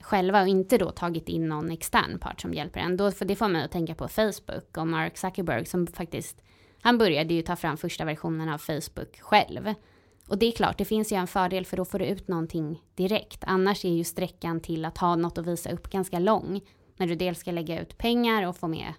själva 0.00 0.42
och 0.42 0.48
inte 0.48 0.78
då 0.78 0.90
tagit 0.90 1.28
in 1.28 1.48
någon 1.48 1.70
extern 1.70 2.18
part 2.18 2.40
som 2.40 2.54
hjälper 2.54 2.80
en. 2.80 2.96
Då, 2.96 3.10
för 3.10 3.24
det 3.24 3.36
får 3.36 3.48
mig 3.48 3.64
att 3.64 3.72
tänka 3.72 3.94
på 3.94 4.08
Facebook 4.08 4.76
och 4.76 4.86
Mark 4.86 5.18
Zuckerberg 5.18 5.66
som 5.66 5.86
faktiskt, 5.86 6.42
han 6.80 6.98
började 6.98 7.34
ju 7.34 7.42
ta 7.42 7.56
fram 7.56 7.76
första 7.76 8.04
versionen 8.04 8.48
av 8.48 8.58
Facebook 8.58 9.20
själv. 9.20 9.74
Och 10.28 10.38
det 10.38 10.46
är 10.46 10.52
klart, 10.52 10.78
det 10.78 10.84
finns 10.84 11.12
ju 11.12 11.16
en 11.16 11.26
fördel 11.26 11.66
för 11.66 11.76
då 11.76 11.84
får 11.84 11.98
du 11.98 12.04
ut 12.04 12.28
någonting 12.28 12.82
direkt. 12.94 13.44
Annars 13.46 13.84
är 13.84 13.92
ju 13.92 14.04
sträckan 14.04 14.60
till 14.60 14.84
att 14.84 14.98
ha 14.98 15.16
något 15.16 15.38
att 15.38 15.46
visa 15.46 15.70
upp 15.70 15.90
ganska 15.90 16.18
lång. 16.18 16.60
När 16.96 17.06
du 17.06 17.14
dels 17.14 17.38
ska 17.38 17.50
lägga 17.50 17.80
ut 17.80 17.98
pengar 17.98 18.46
och 18.46 18.56
få 18.56 18.68
med 18.68 18.92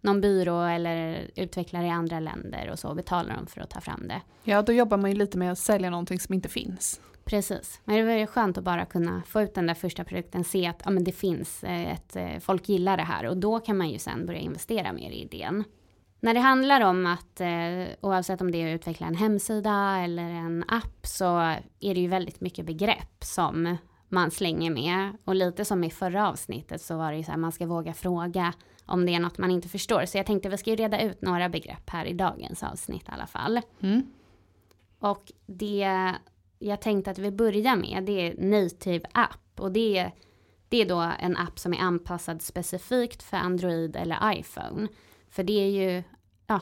någon 0.00 0.20
byrå 0.20 0.62
eller 0.62 1.30
utvecklare 1.36 1.86
i 1.86 1.90
andra 1.90 2.20
länder 2.20 2.70
och 2.70 2.78
så 2.78 2.94
betalar 2.94 3.36
de 3.36 3.46
för 3.46 3.60
att 3.60 3.70
ta 3.70 3.80
fram 3.80 4.08
det. 4.08 4.20
Ja, 4.44 4.62
då 4.62 4.72
jobbar 4.72 4.96
man 4.96 5.10
ju 5.10 5.16
lite 5.16 5.38
med 5.38 5.52
att 5.52 5.58
sälja 5.58 5.90
någonting 5.90 6.20
som 6.20 6.34
inte 6.34 6.48
finns. 6.48 7.00
Precis, 7.24 7.80
men 7.84 7.96
det 7.96 8.02
var 8.02 8.12
ju 8.12 8.26
skönt 8.26 8.58
att 8.58 8.64
bara 8.64 8.84
kunna 8.84 9.22
få 9.26 9.42
ut 9.42 9.54
den 9.54 9.66
där 9.66 9.74
första 9.74 10.04
produkten, 10.04 10.44
se 10.44 10.66
att 10.66 10.82
ja, 10.84 10.90
men 10.90 11.04
det 11.04 11.12
finns 11.12 11.64
eh, 11.64 11.92
ett, 11.92 12.16
eh, 12.16 12.38
folk 12.40 12.68
gillar 12.68 12.96
det 12.96 13.02
här 13.02 13.26
och 13.26 13.36
då 13.36 13.60
kan 13.60 13.76
man 13.76 13.90
ju 13.90 13.98
sen 13.98 14.26
börja 14.26 14.40
investera 14.40 14.92
mer 14.92 15.10
i 15.10 15.22
idén. 15.22 15.64
När 16.20 16.34
det 16.34 16.40
handlar 16.40 16.80
om 16.80 17.06
att, 17.06 17.40
eh, 17.40 17.94
oavsett 18.00 18.40
om 18.40 18.50
det 18.50 18.58
är 18.58 18.74
att 18.74 18.80
utveckla 18.80 19.06
en 19.06 19.14
hemsida 19.14 19.98
eller 19.98 20.22
en 20.22 20.64
app, 20.68 21.06
så 21.06 21.38
är 21.80 21.94
det 21.94 22.00
ju 22.00 22.08
väldigt 22.08 22.40
mycket 22.40 22.66
begrepp 22.66 23.24
som 23.24 23.76
man 24.08 24.30
slänger 24.30 24.70
med. 24.70 25.16
Och 25.24 25.34
lite 25.34 25.64
som 25.64 25.84
i 25.84 25.90
förra 25.90 26.28
avsnittet 26.28 26.82
så 26.82 26.96
var 26.96 27.10
det 27.12 27.18
ju 27.18 27.24
så 27.24 27.30
här, 27.30 27.38
man 27.38 27.52
ska 27.52 27.66
våga 27.66 27.94
fråga 27.94 28.52
om 28.86 29.06
det 29.06 29.14
är 29.14 29.20
något 29.20 29.38
man 29.38 29.50
inte 29.50 29.68
förstår. 29.68 30.04
Så 30.06 30.18
jag 30.18 30.26
tänkte 30.26 30.48
vi 30.48 30.58
ska 30.58 30.70
ju 30.70 30.76
reda 30.76 31.00
ut 31.00 31.22
några 31.22 31.48
begrepp 31.48 31.90
här 31.90 32.04
i 32.04 32.12
dagens 32.12 32.62
avsnitt 32.62 33.08
i 33.08 33.12
alla 33.12 33.26
fall. 33.26 33.60
Mm. 33.80 34.02
Och 34.98 35.32
det 35.46 36.12
jag 36.62 36.80
tänkte 36.80 37.10
att 37.10 37.18
vi 37.18 37.30
börjar 37.30 37.76
med, 37.76 38.04
det 38.04 38.12
är 38.12 38.34
Native 38.38 39.04
App. 39.12 39.60
Och 39.60 39.72
det 39.72 39.98
är, 39.98 40.12
det 40.68 40.82
är 40.82 40.88
då 40.88 41.12
en 41.18 41.36
app 41.36 41.58
som 41.58 41.74
är 41.74 41.78
anpassad 41.78 42.42
specifikt 42.42 43.22
för 43.22 43.36
Android 43.36 43.96
eller 43.96 44.38
iPhone. 44.38 44.88
För 45.30 45.42
det 45.42 45.52
är 45.52 45.68
ju, 45.68 46.02
ja, 46.46 46.60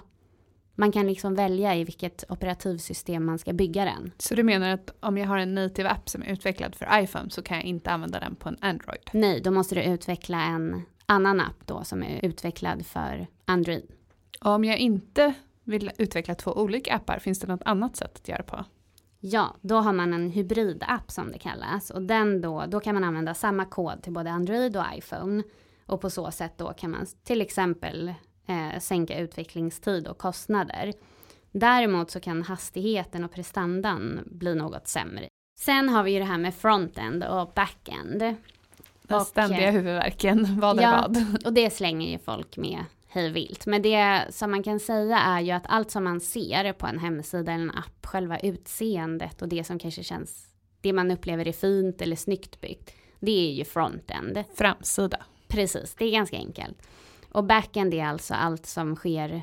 man 0.74 0.92
kan 0.92 1.06
liksom 1.06 1.34
välja 1.34 1.76
i 1.76 1.84
vilket 1.84 2.24
operativsystem 2.28 3.24
man 3.24 3.38
ska 3.38 3.52
bygga 3.52 3.84
den. 3.84 4.12
Så 4.18 4.34
du 4.34 4.42
menar 4.42 4.70
att 4.70 4.94
om 5.00 5.18
jag 5.18 5.26
har 5.26 5.38
en 5.38 5.54
native 5.54 5.88
app 5.88 6.08
som 6.08 6.22
är 6.22 6.26
utvecklad 6.26 6.74
för 6.74 7.02
iPhone 7.02 7.30
så 7.30 7.42
kan 7.42 7.56
jag 7.56 7.66
inte 7.66 7.90
använda 7.90 8.20
den 8.20 8.36
på 8.36 8.48
en 8.48 8.56
Android? 8.60 9.10
Nej, 9.12 9.40
då 9.40 9.50
måste 9.50 9.74
du 9.74 9.82
utveckla 9.82 10.42
en 10.42 10.82
annan 11.06 11.40
app 11.40 11.66
då 11.66 11.84
som 11.84 12.02
är 12.02 12.24
utvecklad 12.24 12.86
för 12.86 13.26
Android. 13.44 13.90
Om 14.40 14.64
jag 14.64 14.78
inte 14.78 15.34
vill 15.64 15.90
utveckla 15.98 16.34
två 16.34 16.52
olika 16.52 16.94
appar, 16.94 17.18
finns 17.18 17.38
det 17.40 17.46
något 17.46 17.62
annat 17.64 17.96
sätt 17.96 18.16
att 18.16 18.28
göra 18.28 18.42
på? 18.42 18.64
Ja, 19.20 19.56
då 19.60 19.76
har 19.76 19.92
man 19.92 20.12
en 20.12 20.30
hybridapp 20.30 21.10
som 21.10 21.32
det 21.32 21.38
kallas 21.38 21.90
och 21.90 22.02
den 22.02 22.40
då, 22.40 22.64
då 22.68 22.80
kan 22.80 22.94
man 22.94 23.04
använda 23.04 23.34
samma 23.34 23.64
kod 23.64 24.02
till 24.02 24.12
både 24.12 24.30
Android 24.30 24.76
och 24.76 24.84
iPhone 24.94 25.42
och 25.86 26.00
på 26.00 26.10
så 26.10 26.30
sätt 26.30 26.52
då 26.56 26.72
kan 26.72 26.90
man 26.90 27.06
till 27.24 27.40
exempel 27.40 28.14
eh, 28.46 28.80
sänka 28.80 29.18
utvecklingstid 29.18 30.08
och 30.08 30.18
kostnader. 30.18 30.92
Däremot 31.52 32.10
så 32.10 32.20
kan 32.20 32.42
hastigheten 32.42 33.24
och 33.24 33.32
prestandan 33.32 34.20
bli 34.26 34.54
något 34.54 34.88
sämre. 34.88 35.28
Sen 35.60 35.88
har 35.88 36.02
vi 36.02 36.12
ju 36.12 36.18
det 36.18 36.24
här 36.24 36.38
med 36.38 36.54
frontend 36.54 37.24
och 37.24 37.52
backend. 37.54 38.18
Den 38.18 38.36
Och, 39.18 39.26
ständiga 39.26 39.68
eh, 39.68 39.72
huvudvärken, 39.72 40.60
vad 40.60 40.78
är 40.78 40.82
ja, 40.82 41.06
vad? 41.08 41.46
och 41.46 41.52
det 41.52 41.70
slänger 41.70 42.10
ju 42.10 42.18
folk 42.18 42.56
med 42.56 42.84
hej 43.12 43.30
vilt. 43.30 43.66
Men 43.66 43.82
det 43.82 44.26
som 44.30 44.50
man 44.50 44.62
kan 44.62 44.80
säga 44.80 45.18
är 45.18 45.40
ju 45.40 45.50
att 45.50 45.66
allt 45.66 45.90
som 45.90 46.04
man 46.04 46.20
ser 46.20 46.72
på 46.72 46.86
en 46.86 46.98
hemsida 46.98 47.52
eller 47.52 47.64
en 47.64 47.70
app, 47.70 48.06
själva 48.06 48.38
utseendet 48.38 49.42
och 49.42 49.48
det 49.48 49.64
som 49.64 49.78
kanske 49.78 50.02
känns, 50.02 50.46
det 50.80 50.92
man 50.92 51.10
upplever 51.10 51.48
är 51.48 51.52
fint 51.52 52.02
eller 52.02 52.16
snyggt 52.16 52.60
byggt, 52.60 52.94
det 53.20 53.50
är 53.50 53.52
ju 53.52 53.64
frontend. 53.64 54.44
Framsida. 54.54 55.24
Precis, 55.48 55.94
det 55.94 56.04
är 56.04 56.10
ganska 56.10 56.36
enkelt. 56.36 56.82
Och 57.32 57.44
backend 57.44 57.94
är 57.94 58.04
alltså 58.04 58.34
allt 58.34 58.66
som 58.66 58.96
sker 58.96 59.42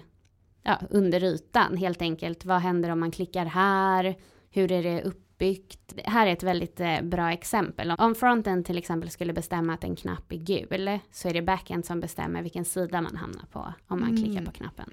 ja, 0.63 0.79
under 0.89 1.23
ytan, 1.23 1.77
helt 1.77 2.01
enkelt. 2.01 2.45
Vad 2.45 2.61
händer 2.61 2.89
om 2.89 2.99
man 2.99 3.11
klickar 3.11 3.45
här? 3.45 4.15
Hur 4.49 4.71
är 4.71 4.83
det 4.83 5.01
uppbyggt? 5.37 5.79
Det 5.95 6.09
här 6.09 6.27
är 6.27 6.33
ett 6.33 6.43
väldigt 6.43 6.79
eh, 6.79 7.01
bra 7.01 7.31
exempel. 7.31 7.91
Om 7.91 8.15
frontend 8.15 8.65
till 8.65 8.77
exempel 8.77 9.09
skulle 9.09 9.33
bestämma 9.33 9.73
att 9.73 9.83
en 9.83 9.95
knapp 9.95 10.31
är 10.31 10.37
gul, 10.37 10.99
så 11.11 11.29
är 11.29 11.33
det 11.33 11.41
backend 11.41 11.85
som 11.85 11.99
bestämmer 11.99 12.41
vilken 12.41 12.65
sida 12.65 13.01
man 13.01 13.15
hamnar 13.15 13.45
på 13.51 13.73
om 13.87 13.99
man 13.99 14.17
klickar 14.17 14.45
på 14.45 14.51
knappen. 14.51 14.89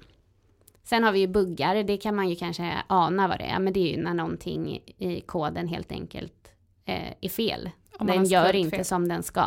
Sen 0.83 1.03
har 1.03 1.11
vi 1.11 1.19
ju 1.19 1.27
buggar, 1.27 1.83
det 1.83 1.97
kan 1.97 2.15
man 2.15 2.29
ju 2.29 2.35
kanske 2.35 2.73
ana 2.87 3.27
vad 3.27 3.39
det 3.39 3.43
är, 3.45 3.59
men 3.59 3.73
det 3.73 3.79
är 3.79 3.97
ju 3.97 4.03
när 4.03 4.13
någonting 4.13 4.79
i 4.97 5.21
koden 5.21 5.67
helt 5.67 5.91
enkelt 5.91 6.51
eh, 6.85 7.13
är 7.21 7.29
fel. 7.29 7.69
Den 7.99 8.25
gör 8.25 8.55
inte 8.55 8.75
fel. 8.77 8.85
som 8.85 9.07
den 9.07 9.23
ska. 9.23 9.45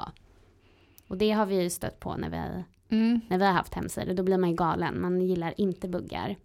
Och 1.09 1.19
det 1.19 1.31
har 1.31 1.47
vi 1.47 1.63
ju 1.63 1.71
stött 1.71 2.01
på 2.01 2.17
när 2.17 2.31
vi, 2.31 2.65
Mm. 2.91 3.21
när 3.29 3.39
vi 3.39 3.45
har 3.45 3.53
haft 3.53 3.75
hemsidor. 3.75 4.15
Då 4.15 4.23
blir 4.23 4.39
man 4.39 4.51
ju 4.51 4.57
galen. 4.57 5.01
Man 5.01 5.21
gillar 5.21 5.55
inte 5.61 5.89
buggar. 5.89 6.37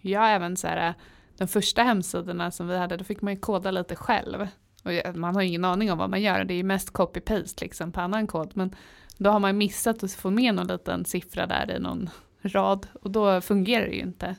Jag 0.00 0.20
har 0.20 0.28
även 0.28 0.56
så 0.56 0.66
här, 0.66 0.94
de 1.36 1.48
första 1.48 1.82
hemsidorna 1.82 2.50
som 2.50 2.68
vi 2.68 2.76
hade, 2.76 2.96
då 2.96 3.04
fick 3.04 3.22
man 3.22 3.34
ju 3.34 3.40
koda 3.40 3.70
lite 3.70 3.96
själv. 3.96 4.48
Och 4.84 5.16
man 5.16 5.34
har 5.34 5.42
ju 5.42 5.48
ingen 5.48 5.64
aning 5.64 5.92
om 5.92 5.98
vad 5.98 6.10
man 6.10 6.22
gör, 6.22 6.44
det 6.44 6.54
är 6.54 6.56
ju 6.56 6.62
mest 6.62 6.92
copy-paste 6.92 7.62
liksom 7.62 7.92
på 7.92 8.00
annan 8.00 8.26
kod. 8.26 8.50
Men 8.54 8.74
då 9.18 9.30
har 9.30 9.40
man 9.40 9.58
missat 9.58 10.02
att 10.02 10.12
få 10.12 10.30
med 10.30 10.54
någon 10.54 10.66
liten 10.66 11.04
siffra 11.04 11.46
där 11.46 11.70
i 11.76 11.78
någon 11.78 12.10
rad 12.42 12.86
och 13.02 13.10
då 13.10 13.40
fungerar 13.40 13.86
det 13.86 13.94
ju 13.94 14.02
inte. 14.02 14.36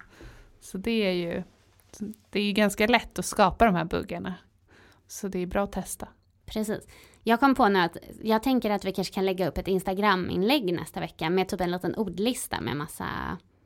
Så 0.61 0.77
det 0.77 0.91
är 0.91 1.11
ju, 1.11 1.43
det 2.29 2.39
är 2.39 2.43
ju 2.43 2.51
ganska 2.51 2.87
lätt 2.87 3.19
att 3.19 3.25
skapa 3.25 3.65
de 3.65 3.75
här 3.75 3.85
buggarna. 3.85 4.33
Så 5.07 5.27
det 5.27 5.39
är 5.39 5.45
bra 5.45 5.63
att 5.63 5.71
testa. 5.71 6.07
Precis. 6.45 6.87
Jag 7.23 7.39
kom 7.39 7.55
på 7.55 7.67
nu 7.67 7.79
att 7.79 7.97
jag 8.23 8.43
tänker 8.43 8.69
att 8.69 8.85
vi 8.85 8.91
kanske 8.91 9.13
kan 9.13 9.25
lägga 9.25 9.47
upp 9.47 9.57
ett 9.57 9.67
Instagram-inlägg 9.67 10.73
nästa 10.73 10.99
vecka 10.99 11.29
med 11.29 11.47
typ 11.47 11.61
en 11.61 11.71
liten 11.71 11.95
ordlista 11.95 12.61
med 12.61 12.77
massa 12.77 13.07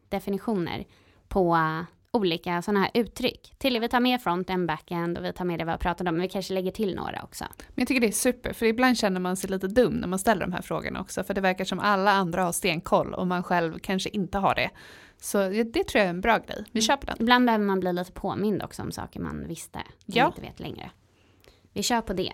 definitioner 0.09 0.85
på 1.27 1.57
olika 2.13 2.61
sådana 2.61 2.79
här 2.79 2.91
uttryck. 2.93 3.53
Till 3.57 3.79
vi 3.79 3.89
tar 3.89 3.99
med 3.99 4.21
front-end, 4.21 4.67
back-end 4.67 5.17
och 5.17 5.25
vi 5.25 5.33
tar 5.33 5.45
med 5.45 5.59
det 5.59 5.65
vi 5.65 5.71
har 5.71 5.77
pratat 5.77 6.07
om, 6.07 6.13
men 6.13 6.21
vi 6.21 6.29
kanske 6.29 6.53
lägger 6.53 6.71
till 6.71 6.95
några 6.95 7.23
också. 7.23 7.45
Men 7.59 7.73
jag 7.75 7.87
tycker 7.87 8.01
det 8.01 8.07
är 8.07 8.11
super, 8.11 8.53
för 8.53 8.65
ibland 8.65 8.97
känner 8.97 9.19
man 9.19 9.37
sig 9.37 9.49
lite 9.49 9.67
dum 9.67 9.93
när 9.93 10.07
man 10.07 10.19
ställer 10.19 10.41
de 10.41 10.53
här 10.53 10.61
frågorna 10.61 11.01
också, 11.01 11.23
för 11.23 11.33
det 11.33 11.41
verkar 11.41 11.65
som 11.65 11.79
alla 11.79 12.11
andra 12.11 12.43
har 12.43 12.51
stenkoll 12.51 13.13
och 13.13 13.27
man 13.27 13.43
själv 13.43 13.79
kanske 13.79 14.09
inte 14.09 14.37
har 14.37 14.55
det. 14.55 14.69
Så 15.21 15.37
det, 15.49 15.63
tror 15.83 15.99
jag 15.99 16.05
är 16.05 16.09
en 16.09 16.21
bra 16.21 16.37
grej. 16.37 16.65
Vi 16.71 16.81
kör 16.81 16.95
på 16.97 17.05
den. 17.05 17.15
Ibland 17.19 17.45
behöver 17.45 17.65
man 17.65 17.79
bli 17.79 17.93
lite 17.93 18.11
påmind 18.11 18.63
också 18.63 18.81
om 18.81 18.91
saker 18.91 19.19
man 19.19 19.47
visste, 19.47 19.79
men 20.05 20.17
Ja. 20.17 20.27
inte 20.27 20.41
vet 20.41 20.59
längre. 20.59 20.91
Vi 21.73 21.83
kör 21.83 22.01
på 22.01 22.13
det. 22.13 22.33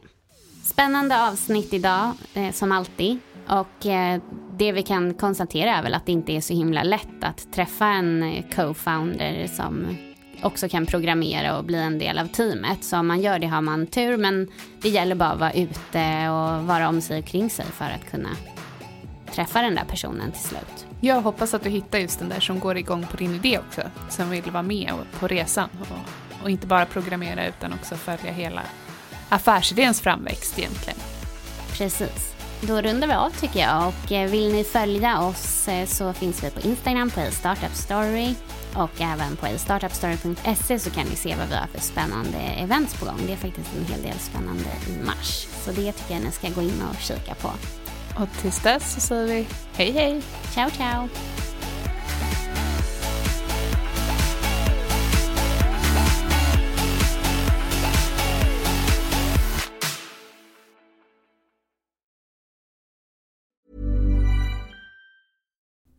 Spännande 0.64 1.28
avsnitt 1.28 1.74
idag, 1.74 2.12
eh, 2.34 2.52
som 2.52 2.72
alltid. 2.72 3.20
Och 3.48 3.86
eh, 3.86 4.22
det 4.58 4.72
vi 4.72 4.84
kan 4.84 5.14
konstatera 5.14 5.76
är 5.76 5.84
väl 5.84 5.94
att 5.94 6.06
det 6.06 6.12
inte 6.12 6.32
är 6.32 6.42
så 6.42 6.54
himla 6.54 6.84
lätt 6.84 7.24
att 7.24 7.54
träffa 7.54 7.86
en 7.86 8.24
eh, 8.24 8.44
co-founder 8.56 9.48
som 9.48 9.98
också 10.42 10.70
kan 10.70 10.86
programmera 10.86 11.58
och 11.58 11.66
bli 11.66 11.78
en 11.78 12.00
del 12.00 12.20
av 12.20 12.28
teamet. 12.28 12.84
Så 12.84 12.98
om 12.98 13.08
man 13.08 13.22
gör 13.22 13.40
det 13.40 13.48
har 13.48 13.62
man 13.62 13.88
tur, 13.88 14.18
men 14.18 14.48
det 14.82 14.90
gäller 14.90 15.16
bara 15.16 15.30
att 15.30 15.40
vara 15.40 15.54
ute 15.54 16.30
och 16.30 16.64
vara 16.64 16.90
om 16.90 17.02
sig 17.02 17.20
och 17.20 17.26
kring 17.26 17.50
sig 17.50 17.66
för 17.66 17.86
att 17.86 18.12
kunna 18.12 18.30
träffa 19.32 19.62
den 19.62 19.76
där 19.76 19.86
personen 19.86 20.32
till 20.32 20.44
slut. 20.44 20.86
Jag 21.02 21.22
hoppas 21.22 21.54
att 21.54 21.64
du 21.64 21.70
hittar 21.70 22.00
just 22.00 22.20
den 22.20 22.30
där 22.30 22.40
som 22.40 22.60
går 22.60 22.78
igång 22.78 23.06
på 23.12 23.18
din 23.18 23.36
idé 23.36 23.60
också, 23.60 23.82
som 24.10 24.30
vill 24.30 24.52
vara 24.52 24.64
med 24.64 24.92
på 25.20 25.28
resan 25.28 25.70
och, 25.82 26.44
och 26.44 26.50
inte 26.50 26.68
bara 26.68 26.86
programmera 26.86 27.48
utan 27.48 27.74
också 27.74 27.96
följa 27.96 28.32
hela 28.32 28.62
affärsidéns 29.30 30.02
framväxt 30.02 30.60
egentligen. 30.60 31.00
Precis. 31.78 32.35
Då 32.68 32.82
rundar 32.82 33.08
vi 33.08 33.14
av 33.14 33.30
tycker 33.30 33.60
jag 33.60 33.88
och 33.88 34.12
eh, 34.12 34.30
vill 34.30 34.54
ni 34.54 34.64
följa 34.64 35.22
oss 35.22 35.68
eh, 35.68 35.86
så 35.86 36.14
finns 36.14 36.44
vi 36.44 36.50
på 36.50 36.60
Instagram 36.62 37.10
på 37.10 37.22
Startup 37.32 37.76
Story 37.76 38.36
och 38.74 39.02
även 39.02 39.36
på 39.36 39.48
startupstory.se 39.58 40.80
så 40.80 40.90
kan 40.90 41.08
ni 41.08 41.16
se 41.16 41.36
vad 41.36 41.48
vi 41.50 41.56
har 41.56 41.68
för 41.68 41.82
spännande 41.82 42.38
events 42.38 43.00
på 43.00 43.06
gång. 43.06 43.20
Det 43.28 43.34
är 43.34 43.38
faktiskt 43.38 43.70
en 43.78 43.86
hel 43.86 44.02
del 44.02 44.20
spännande 44.20 44.70
i 44.88 45.06
mars. 45.06 45.48
Så 45.66 45.72
det 45.72 45.92
tycker 45.92 46.14
jag 46.14 46.24
ni 46.24 46.32
ska 46.32 46.50
gå 46.50 46.62
in 46.62 46.84
och 46.90 47.02
kika 47.02 47.36
på. 47.36 47.52
Och 48.22 48.30
tills 48.42 48.64
dess 48.64 48.94
så 48.94 49.02
säger 49.02 49.28
vi 49.28 49.48
hej 49.74 49.92
hej! 49.92 50.22
Ciao 50.54 50.70
ciao! 50.70 51.10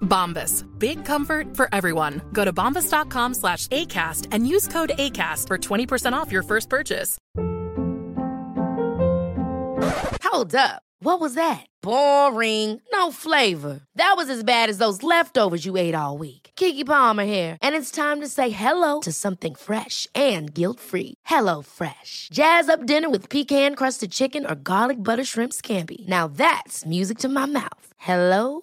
Bombas. 0.00 0.64
Big 0.78 1.04
comfort 1.04 1.56
for 1.56 1.68
everyone. 1.72 2.22
Go 2.32 2.44
to 2.44 2.52
bombas.com 2.52 3.34
slash 3.34 3.66
ACAST 3.68 4.28
and 4.30 4.46
use 4.46 4.68
code 4.68 4.92
ACAST 4.98 5.48
for 5.48 5.58
20% 5.58 6.12
off 6.12 6.30
your 6.30 6.44
first 6.44 6.70
purchase. 6.70 7.18
Hold 10.22 10.54
up. 10.54 10.82
What 10.98 11.20
was 11.20 11.34
that? 11.34 11.66
Boring. 11.82 12.80
No 12.92 13.12
flavor. 13.12 13.82
That 13.94 14.14
was 14.16 14.30
as 14.30 14.42
bad 14.42 14.70
as 14.70 14.78
those 14.78 15.02
leftovers 15.02 15.66
you 15.66 15.76
ate 15.76 15.94
all 15.94 16.16
week. 16.18 16.50
Kiki 16.56 16.82
Palmer 16.82 17.24
here, 17.24 17.58
and 17.62 17.74
it's 17.76 17.90
time 17.90 18.20
to 18.20 18.28
say 18.28 18.48
hello 18.50 19.00
to 19.00 19.12
something 19.12 19.54
fresh 19.54 20.08
and 20.14 20.52
guilt-free. 20.54 21.14
Hello 21.26 21.62
Fresh. 21.62 22.28
Jazz 22.32 22.68
up 22.68 22.86
dinner 22.86 23.10
with 23.10 23.28
pecan-crusted 23.28 24.10
chicken 24.10 24.44
or 24.46 24.54
garlic 24.54 25.02
butter 25.02 25.24
shrimp 25.24 25.52
scampi. 25.52 26.06
Now 26.08 26.26
that's 26.26 26.84
music 26.86 27.18
to 27.18 27.28
my 27.28 27.46
mouth. 27.46 27.86
Hello 27.98 28.62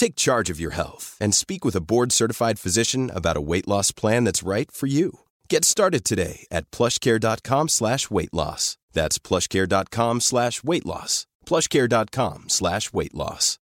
Take 0.00 0.16
charge 0.16 0.48
of 0.48 0.58
your 0.58 0.70
health 0.70 1.18
and 1.20 1.34
speak 1.34 1.62
with 1.62 1.76
a 1.76 1.82
board-certified 1.82 2.58
physician 2.58 3.10
about 3.14 3.36
a 3.36 3.40
weight 3.42 3.68
loss 3.68 3.92
plan 3.92 4.24
that's 4.24 4.42
right 4.42 4.72
for 4.72 4.86
you. 4.86 5.20
Get 5.50 5.62
started 5.62 6.06
today 6.06 6.46
at 6.50 6.70
plushcare.com 6.70 7.68
slash 7.68 8.10
weight 8.10 8.32
loss. 8.32 8.78
That's 8.94 9.18
plushcare.com 9.18 10.20
slash 10.20 10.64
weight 10.64 10.86
loss. 10.86 11.26
plushcare.com 11.44 12.44
slash 12.48 12.92
weight 12.94 13.14
loss. 13.14 13.58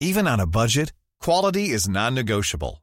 Even 0.00 0.26
on 0.26 0.40
a 0.40 0.46
budget, 0.48 0.92
quality 1.20 1.68
is 1.68 1.88
non-negotiable. 1.88 2.82